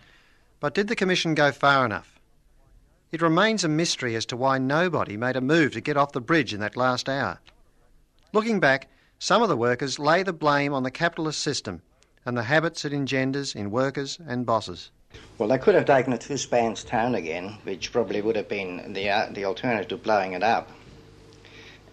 But 0.59 0.73
did 0.73 0.87
the 0.87 0.95
Commission 0.95 1.33
go 1.33 1.51
far 1.51 1.85
enough? 1.85 2.12
It 3.13 3.21
remains 3.21 3.63
a 3.63 3.67
mystery 3.67 4.15
as 4.15 4.25
to 4.25 4.35
why 4.35 4.57
nobody 4.57 5.17
made 5.17 5.35
a 5.35 5.41
move 5.41 5.73
to 5.73 5.81
get 5.81 5.97
off 5.97 6.13
the 6.13 6.19
bridge 6.19 6.51
in 6.51 6.59
that 6.61 6.75
last 6.75 7.07
hour. 7.07 7.37
Looking 8.31 8.59
back, 8.59 8.87
some 9.19 9.43
of 9.43 9.49
the 9.49 9.55
workers 9.55 9.99
lay 9.99 10.23
the 10.23 10.33
blame 10.33 10.73
on 10.73 10.81
the 10.81 10.89
capitalist 10.89 11.39
system 11.39 11.83
and 12.25 12.35
the 12.35 12.41
habits 12.41 12.85
it 12.85 12.91
engenders 12.91 13.53
in 13.53 13.69
workers 13.69 14.17
and 14.25 14.47
bosses. 14.47 14.89
Well, 15.37 15.49
they 15.49 15.59
could 15.59 15.75
have 15.75 15.85
taken 15.85 16.11
a 16.11 16.17
two 16.17 16.37
spans 16.37 16.83
town 16.83 17.13
again, 17.13 17.57
which 17.65 17.91
probably 17.91 18.19
would 18.19 18.35
have 18.35 18.49
been 18.49 18.93
the, 18.93 19.07
uh, 19.11 19.27
the 19.29 19.45
alternative 19.45 19.89
to 19.89 19.97
blowing 19.97 20.33
it 20.33 20.41
up, 20.41 20.71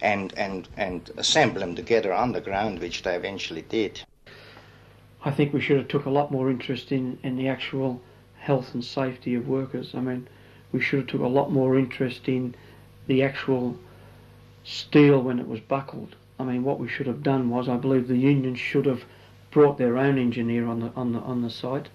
and, 0.00 0.32
and, 0.38 0.68
and 0.78 1.10
assemble 1.18 1.60
them 1.60 1.74
together 1.74 2.14
underground, 2.14 2.78
which 2.78 3.02
they 3.02 3.14
eventually 3.14 3.60
did. 3.60 4.00
I 5.22 5.32
think 5.32 5.52
we 5.52 5.60
should 5.60 5.76
have 5.76 5.88
took 5.88 6.06
a 6.06 6.10
lot 6.10 6.32
more 6.32 6.50
interest 6.50 6.90
in, 6.90 7.18
in 7.22 7.36
the 7.36 7.48
actual 7.48 8.00
health 8.38 8.72
and 8.72 8.82
safety 8.82 9.34
of 9.34 9.46
workers. 9.46 9.94
I 9.94 10.00
mean, 10.00 10.26
we 10.72 10.80
should 10.80 11.00
have 11.00 11.08
took 11.08 11.20
a 11.20 11.26
lot 11.26 11.50
more 11.50 11.78
interest 11.78 12.28
in 12.28 12.54
the 13.06 13.22
actual 13.22 13.76
steel 14.64 15.20
when 15.20 15.38
it 15.38 15.48
was 15.48 15.60
buckled. 15.60 16.16
I 16.38 16.44
mean, 16.44 16.64
what 16.64 16.78
we 16.78 16.88
should 16.88 17.06
have 17.06 17.22
done 17.22 17.50
was, 17.50 17.68
I 17.68 17.76
believe 17.76 18.08
the 18.08 18.16
union 18.16 18.54
should 18.54 18.86
have 18.86 19.04
brought 19.50 19.78
their 19.78 19.98
own 19.98 20.18
engineer 20.18 20.66
on 20.66 20.80
the 20.80 20.92
on 20.94 21.12
the 21.12 21.18
on 21.20 21.42
the 21.42 21.50
site, 21.50 21.88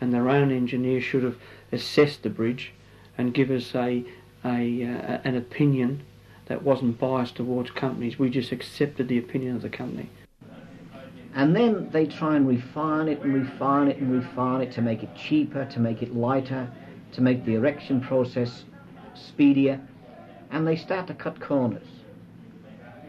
and 0.00 0.12
their 0.12 0.28
own 0.28 0.50
engineer 0.50 1.00
should 1.00 1.22
have 1.22 1.36
assessed 1.70 2.22
the 2.22 2.30
bridge 2.30 2.72
and 3.18 3.34
give 3.34 3.50
us 3.50 3.74
a 3.74 4.04
a 4.44 4.84
uh, 4.84 5.18
an 5.24 5.36
opinion 5.36 6.02
that 6.46 6.62
wasn't 6.62 6.98
biased 6.98 7.36
towards 7.36 7.70
companies. 7.70 8.18
We 8.18 8.30
just 8.30 8.50
accepted 8.50 9.08
the 9.08 9.18
opinion 9.18 9.56
of 9.56 9.62
the 9.62 9.70
company. 9.70 10.08
And 11.34 11.56
then 11.56 11.88
they 11.90 12.06
try 12.06 12.36
and 12.36 12.46
refine 12.46 13.08
it 13.08 13.20
and 13.22 13.32
refine 13.32 13.88
it 13.88 13.96
and 13.98 14.12
refine 14.12 14.60
it 14.60 14.72
to 14.72 14.82
make 14.82 15.02
it 15.02 15.14
cheaper, 15.16 15.64
to 15.64 15.80
make 15.80 16.02
it 16.02 16.14
lighter, 16.14 16.70
to 17.12 17.20
make 17.20 17.44
the 17.44 17.54
erection 17.54 18.00
process 18.00 18.64
speedier, 19.14 19.80
and 20.50 20.66
they 20.66 20.76
start 20.76 21.06
to 21.06 21.14
cut 21.14 21.40
corners. 21.40 21.86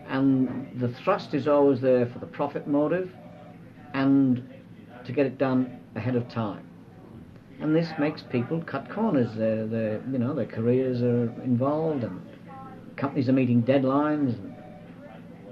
And 0.07 0.69
the 0.79 0.89
thrust 0.89 1.33
is 1.33 1.47
always 1.47 1.81
there 1.81 2.05
for 2.05 2.19
the 2.19 2.25
profit 2.25 2.67
motive 2.67 3.11
and 3.93 4.47
to 5.05 5.11
get 5.11 5.25
it 5.25 5.37
done 5.37 5.79
ahead 5.95 6.15
of 6.15 6.27
time. 6.29 6.67
And 7.59 7.75
this 7.75 7.87
makes 7.97 8.21
people 8.21 8.61
cut 8.61 8.89
corners. 8.89 9.33
Their, 9.35 10.01
you 10.11 10.17
know, 10.17 10.33
their 10.33 10.45
careers 10.45 11.01
are 11.01 11.31
involved, 11.43 12.03
and 12.03 12.21
companies 12.95 13.29
are 13.29 13.33
meeting 13.33 13.63
deadlines. 13.63 14.37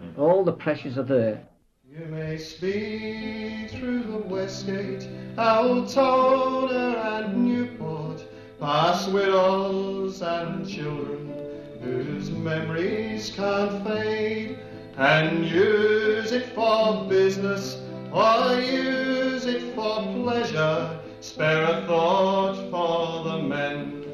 And 0.02 0.18
all 0.18 0.44
the 0.44 0.52
pressures 0.52 0.98
are 0.98 1.04
there. 1.04 1.44
You 1.90 2.06
may 2.06 2.38
speed 2.38 3.70
through 3.72 4.04
the 4.04 4.18
West 4.18 4.66
Gate, 4.66 5.08
Altona 5.38 7.26
and 7.26 7.46
Newport, 7.46 8.24
past 8.62 9.12
widows 9.12 10.22
and 10.22 10.70
children 10.70 11.34
whose 11.82 12.30
memories 12.30 13.34
can't 13.36 13.84
fade, 13.84 14.56
and 14.98 15.44
use 15.44 16.32
it 16.32 16.46
for 16.54 17.04
business 17.10 17.82
or 18.14 18.60
use 18.62 19.48
it 19.48 19.74
for 19.74 20.04
pleasure. 20.14 21.00
Spare 21.22 21.64
a 21.64 21.88
thought 21.88 22.56
for 22.70 23.24
the 23.32 23.42
men 23.42 24.06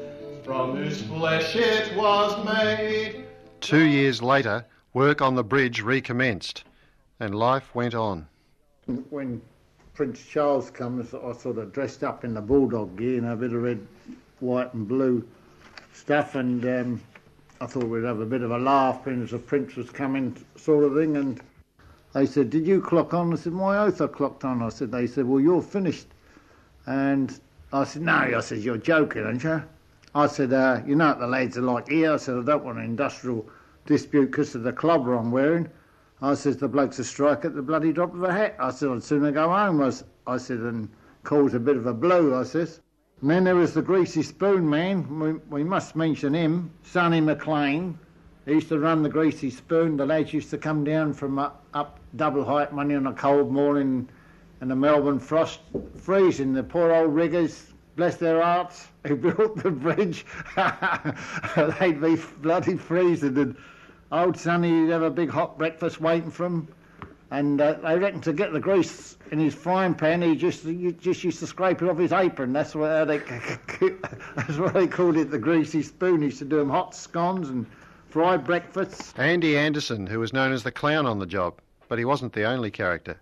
from 0.42 0.76
whose 0.76 1.02
flesh 1.02 1.54
it 1.54 1.94
was 1.94 2.42
made. 2.46 3.26
Two 3.60 3.84
years 3.84 4.22
later, 4.22 4.64
work 4.94 5.20
on 5.20 5.34
the 5.34 5.44
bridge 5.44 5.82
recommenced, 5.82 6.64
and 7.20 7.34
life 7.34 7.74
went 7.74 7.94
on. 7.94 8.26
When 9.10 9.42
Prince 9.92 10.24
Charles 10.24 10.70
comes, 10.70 11.12
I 11.12 11.32
sort 11.32 11.58
of 11.58 11.70
dressed 11.70 12.02
up 12.02 12.24
in 12.24 12.32
the 12.32 12.40
bulldog 12.40 12.96
gear, 12.96 13.16
you 13.16 13.20
know, 13.20 13.34
a 13.34 13.36
bit 13.36 13.52
of 13.52 13.62
red, 13.62 13.86
white, 14.40 14.72
and 14.74 14.86
blue 14.86 15.26
stuff, 15.92 16.34
and 16.34 16.64
um, 16.64 17.00
I 17.60 17.66
thought 17.66 17.84
we'd 17.84 18.04
have 18.04 18.20
a 18.20 18.26
bit 18.26 18.42
of 18.42 18.50
a 18.50 18.58
laugh 18.58 19.06
as 19.06 19.30
the 19.30 19.38
Prince 19.38 19.74
was 19.76 19.90
coming, 19.90 20.36
sort 20.56 20.84
of 20.84 20.94
thing. 20.94 21.16
And 21.16 21.40
they 22.12 22.26
said, 22.26 22.50
"Did 22.50 22.66
you 22.66 22.80
clock 22.80 23.12
on?" 23.14 23.32
I 23.32 23.36
said, 23.36 23.52
"My 23.52 23.78
oath, 23.78 24.00
I 24.00 24.06
clocked 24.06 24.44
on." 24.44 24.62
I 24.62 24.68
said, 24.68 24.92
"They 24.92 25.06
said, 25.06 25.26
well, 25.26 25.40
you're 25.40 25.62
finished," 25.62 26.06
and 26.86 27.38
I 27.72 27.84
said, 27.84 28.02
"No," 28.02 28.12
I 28.12 28.40
said, 28.40 28.58
"You're 28.58 28.78
joking, 28.78 29.24
aren't 29.24 29.44
you?" 29.44 29.62
I 30.14 30.26
said, 30.26 30.52
uh, 30.52 30.80
"You 30.86 30.94
know 30.94 31.08
what 31.08 31.20
the 31.20 31.26
lads 31.26 31.58
are 31.58 31.62
like 31.62 31.88
here." 31.88 32.12
I 32.12 32.16
said, 32.16 32.38
"I 32.38 32.42
don't 32.42 32.64
want 32.64 32.78
an 32.78 32.84
industrial 32.84 33.46
dispute 33.86 34.30
because 34.30 34.54
of 34.54 34.62
the 34.62 34.72
clobber 34.72 35.14
I'm 35.14 35.32
wearing." 35.32 35.68
I 36.20 36.34
says 36.34 36.56
the 36.56 36.66
blokes 36.66 36.98
a 36.98 37.04
strike 37.04 37.44
at 37.44 37.54
the 37.54 37.62
bloody 37.62 37.92
drop 37.92 38.12
of 38.12 38.22
a 38.24 38.32
hat. 38.32 38.56
I 38.58 38.70
said 38.70 38.88
I'd 38.88 39.02
sooner 39.02 39.30
go 39.30 39.48
home. 39.48 39.80
I, 39.82 39.92
I 40.26 40.36
said 40.38 40.58
and 40.58 40.88
cause 41.22 41.54
a 41.54 41.60
bit 41.60 41.76
of 41.76 41.86
a 41.86 41.94
blow. 41.94 42.38
I 42.38 42.42
says. 42.42 42.80
And 43.20 43.30
then 43.30 43.42
there 43.42 43.56
was 43.56 43.74
the 43.74 43.82
greasy 43.82 44.22
spoon 44.22 44.68
man. 44.68 45.18
We, 45.18 45.32
we 45.50 45.64
must 45.64 45.96
mention 45.96 46.34
him, 46.34 46.70
Sonny 46.84 47.20
McLean. 47.20 47.98
He 48.46 48.52
used 48.52 48.68
to 48.68 48.78
run 48.78 49.02
the 49.02 49.08
greasy 49.08 49.50
spoon. 49.50 49.96
The 49.96 50.06
lads 50.06 50.32
used 50.32 50.50
to 50.50 50.58
come 50.58 50.84
down 50.84 51.12
from 51.12 51.38
up, 51.38 51.64
up 51.74 51.98
double 52.14 52.44
height 52.44 52.72
money 52.72 52.94
on 52.94 53.08
a 53.08 53.12
cold 53.12 53.50
morning 53.50 54.08
in 54.60 54.68
the 54.68 54.76
Melbourne 54.76 55.18
frost, 55.18 55.60
freezing. 55.96 56.52
The 56.52 56.62
poor 56.62 56.92
old 56.92 57.12
riggers, 57.12 57.72
bless 57.96 58.16
their 58.16 58.40
hearts, 58.40 58.86
who 59.04 59.16
built 59.16 59.64
the 59.64 59.70
bridge, 59.72 60.24
they'd 61.80 62.00
be 62.00 62.16
bloody 62.40 62.76
freezing. 62.76 63.36
And 63.36 63.56
old 64.12 64.38
Sonny 64.38 64.82
would 64.82 64.90
have 64.90 65.02
a 65.02 65.10
big 65.10 65.28
hot 65.28 65.58
breakfast 65.58 66.00
waiting 66.00 66.30
for 66.30 66.46
him. 66.46 66.68
And 67.30 67.60
uh, 67.60 67.74
they 67.74 67.98
reckon 67.98 68.20
to 68.22 68.32
get 68.32 68.52
the 68.52 68.60
grease 68.60 69.18
in 69.30 69.38
his 69.38 69.54
frying 69.54 69.94
pan, 69.94 70.22
he 70.22 70.34
just 70.34 70.64
he 70.64 70.92
just 70.92 71.22
used 71.22 71.40
to 71.40 71.46
scrape 71.46 71.82
it 71.82 71.88
off 71.88 71.98
his 71.98 72.12
apron. 72.12 72.52
That's 72.54 72.74
what 72.74 73.04
they 73.04 73.18
that's 74.36 74.56
what 74.56 74.72
they 74.72 74.86
called 74.86 75.16
it, 75.18 75.30
the 75.30 75.38
greasy 75.38 75.82
spoon. 75.82 76.20
He 76.20 76.26
used 76.26 76.38
to 76.38 76.46
do 76.46 76.56
them 76.56 76.70
hot 76.70 76.94
scones 76.94 77.50
and 77.50 77.66
fried 78.08 78.44
breakfasts. 78.44 79.12
Andy 79.18 79.58
Anderson, 79.58 80.06
who 80.06 80.20
was 80.20 80.32
known 80.32 80.52
as 80.52 80.62
the 80.62 80.72
clown 80.72 81.04
on 81.04 81.18
the 81.18 81.26
job, 81.26 81.58
but 81.88 81.98
he 81.98 82.06
wasn't 82.06 82.32
the 82.32 82.44
only 82.44 82.70
character. 82.70 83.18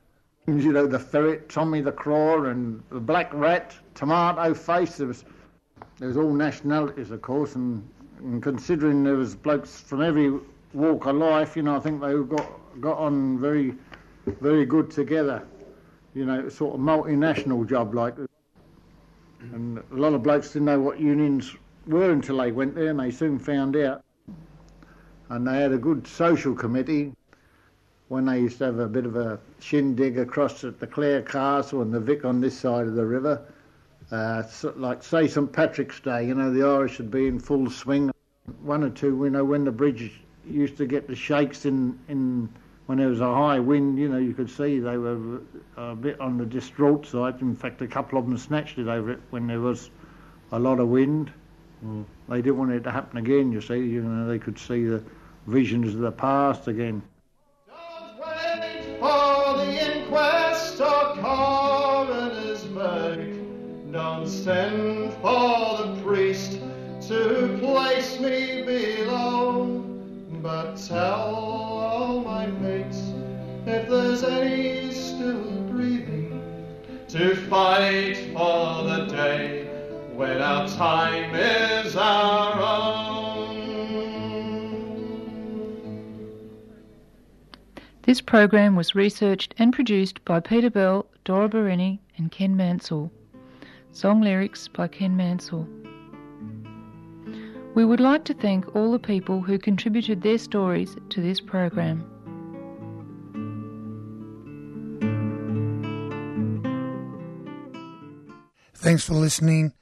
You 0.47 0.73
know, 0.73 0.87
the 0.87 1.01
ferret, 1.01 1.49
Tommy 1.49 1.81
the 1.81 1.90
Craw, 1.90 2.45
and 2.45 2.81
the 2.90 3.01
black 3.01 3.35
rat, 3.35 3.75
Tomato 3.97 4.55
Face. 4.55 4.99
There 4.99 5.09
was 5.09 5.25
there 5.99 6.07
was 6.07 6.16
all 6.16 6.33
nationalities, 6.33 7.11
of 7.11 7.23
course, 7.23 7.57
and, 7.57 7.88
and 8.19 8.40
considering 8.40 9.03
there 9.03 9.16
was 9.16 9.35
blokes 9.35 9.81
from 9.81 10.03
every 10.03 10.33
walk 10.73 11.07
of 11.07 11.16
life, 11.16 11.57
you 11.57 11.62
know, 11.62 11.75
I 11.75 11.81
think 11.81 12.01
they 12.01 12.12
got 12.14 12.81
got 12.81 12.99
on 12.99 13.38
very 13.38 13.75
very 14.27 14.67
good 14.67 14.91
together. 14.91 15.47
You 16.15 16.27
know, 16.27 16.49
sort 16.49 16.75
of 16.75 16.81
multinational 16.81 17.69
job 17.69 17.95
like. 17.95 18.15
And 19.53 19.79
a 19.79 19.95
lot 19.95 20.15
of 20.15 20.23
blokes 20.23 20.53
didn't 20.53 20.67
know 20.67 20.81
what 20.81 20.99
unions 20.99 21.55
were 21.87 22.11
until 22.11 22.39
they 22.39 22.53
went 22.53 22.75
there, 22.75 22.89
and 22.89 22.99
they 22.99 23.11
soon 23.11 23.39
found 23.39 23.77
out. 23.77 24.03
And 25.29 25.47
they 25.47 25.61
had 25.61 25.73
a 25.73 25.79
good 25.79 26.07
social 26.07 26.55
committee 26.55 27.12
when 28.09 28.25
they 28.25 28.41
used 28.41 28.59
to 28.59 28.65
have 28.65 28.79
a 28.79 28.89
bit 28.89 29.05
of 29.05 29.17
a 29.17 29.39
shindig 29.59 30.19
across 30.19 30.62
at 30.65 30.79
the 30.79 30.87
Clare 30.87 31.23
Castle 31.23 31.83
and 31.83 31.93
the 31.93 32.01
Vic 32.01 32.25
on 32.25 32.41
this 32.41 32.59
side 32.59 32.87
of 32.87 32.95
the 32.95 33.05
river. 33.05 33.43
Uh, 34.11 34.45
like 34.77 35.03
say 35.03 35.27
St 35.27 35.53
Patrick's 35.53 35.99
Day, 35.99 36.27
you 36.27 36.35
know, 36.35 36.53
the 36.53 36.65
Irish 36.65 36.99
would 36.99 37.11
be 37.11 37.27
in 37.27 37.41
full 37.41 37.69
swing. 37.69 38.12
One 38.62 38.85
or 38.85 38.91
two, 38.91 39.25
you 39.25 39.31
know, 39.31 39.45
when 39.45 39.65
the 39.65 39.73
bridge 39.73 40.21
used 40.49 40.77
to 40.77 40.87
get 40.87 41.09
the 41.09 41.17
shakes 41.17 41.67
in 41.67 41.99
in 42.09 42.49
when 42.87 42.99
there 42.99 43.09
was 43.09 43.20
a 43.20 43.35
high 43.35 43.59
wind, 43.59 43.99
you 43.99 44.09
know, 44.09 44.18
you 44.18 44.33
could 44.33 44.49
see 44.49 44.79
they 44.79 44.96
were 44.96 45.40
a 45.77 45.94
bit 45.94 46.20
on 46.20 46.38
the 46.38 46.46
distraught 46.46 47.05
side. 47.05 47.40
In 47.40 47.55
fact, 47.55 47.83
a 47.83 47.87
couple 47.87 48.18
of 48.18 48.27
them 48.27 48.38
snatched 48.38 48.79
it 48.79 48.87
over 48.87 49.11
it 49.11 49.20
when 49.31 49.46
there 49.49 49.61
was 49.61 49.90
a 50.53 50.59
lot 50.59 50.79
of 50.79 50.88
wind. 50.88 51.33
Mm. 51.85 52.05
They 52.29 52.42
didn't 52.42 52.59
want 52.59 52.72
it 52.72 52.85
to 52.85 52.92
happen 52.92 53.18
again, 53.18 53.51
you 53.51 53.61
see. 53.61 53.79
You 53.79 54.03
know, 54.03 54.29
they 54.29 54.38
could 54.38 54.59
see 54.59 54.85
the 54.85 55.03
visions 55.46 55.94
of 55.94 56.01
the 56.01 56.12
past 56.12 56.68
again. 56.68 57.03
Don't 57.66 58.18
wait 58.18 58.99
for 59.01 59.57
the 59.59 59.96
inquest 59.96 60.81
or 60.81 61.16
coroner's 61.20 62.62
verdict. 62.64 63.92
Don't 63.92 64.29
send 64.29 65.12
for 65.14 65.79
the 65.79 66.01
priest 66.05 66.61
to 67.09 67.59
place 67.61 68.20
me 68.20 68.62
below, 68.62 69.85
but 70.40 70.77
tell 70.77 71.35
all 71.35 71.66
my 71.66 71.66
mates 71.66 71.66
if 73.67 73.89
there's 73.89 74.23
any 74.23 74.93
still 74.93 75.43
breathing 75.63 76.41
to 77.09 77.35
fight 77.49 78.17
for 78.33 78.85
the 78.85 79.07
day 79.11 79.65
when 80.15 80.41
our 80.41 80.69
time 80.69 81.35
is 81.35 81.97
our 81.97 82.61
own. 82.61 83.17
This 88.03 88.21
program 88.21 88.77
was 88.77 88.95
researched 88.95 89.53
and 89.59 89.73
produced 89.73 90.25
by 90.25 90.39
Peter 90.39 90.71
Bell, 90.71 91.07
Dora 91.25 91.49
Barini, 91.49 91.99
and 92.17 92.31
Ken 92.31 92.57
Mansell. 92.57 93.11
Song 93.91 94.21
lyrics 94.21 94.69
by 94.69 94.87
Ken 94.87 95.17
Mansell. 95.17 95.67
We 97.75 97.85
would 97.85 97.99
like 97.99 98.23
to 98.27 98.35
thank 98.35 98.77
all 98.77 98.93
the 98.93 99.01
people 99.01 99.41
who 99.43 99.59
contributed 99.59 100.23
their 100.23 100.39
stories 100.39 100.97
to 101.11 101.21
this 101.21 101.41
program. 101.41 102.09
Thanks 108.87 109.03
for 109.03 109.14
listening. 109.14 109.72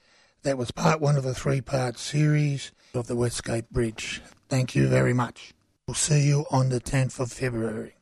That 0.45 0.57
was 0.57 0.71
part 0.71 0.99
one 0.99 1.19
of 1.19 1.27
a 1.27 1.35
three 1.35 1.61
part 1.61 1.99
series 1.99 2.73
of 2.95 3.07
the 3.07 3.15
Westgate 3.15 3.69
Bridge. 3.69 4.23
Thank 4.49 4.75
you 4.75 4.89
very 4.89 5.13
much. 5.13 5.53
We'll 5.87 5.93
see 5.93 6.23
you 6.23 6.47
on 6.51 6.71
the 6.71 6.81
10th 6.81 7.21
of 7.21 7.31
February. 7.31 7.97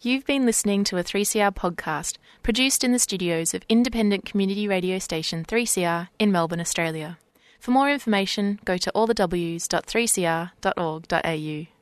You've 0.00 0.26
been 0.26 0.44
listening 0.44 0.82
to 0.82 0.96
a 0.96 1.04
3CR 1.04 1.54
podcast 1.54 2.16
produced 2.42 2.82
in 2.82 2.90
the 2.90 2.98
studios 2.98 3.54
of 3.54 3.62
independent 3.68 4.24
community 4.24 4.66
radio 4.66 4.98
station 4.98 5.44
3CR 5.44 6.08
in 6.18 6.32
Melbourne, 6.32 6.60
Australia. 6.60 7.18
For 7.60 7.70
more 7.70 7.88
information, 7.88 8.58
go 8.64 8.76
to 8.78 8.90
allthews.3cr.org.au. 8.96 11.75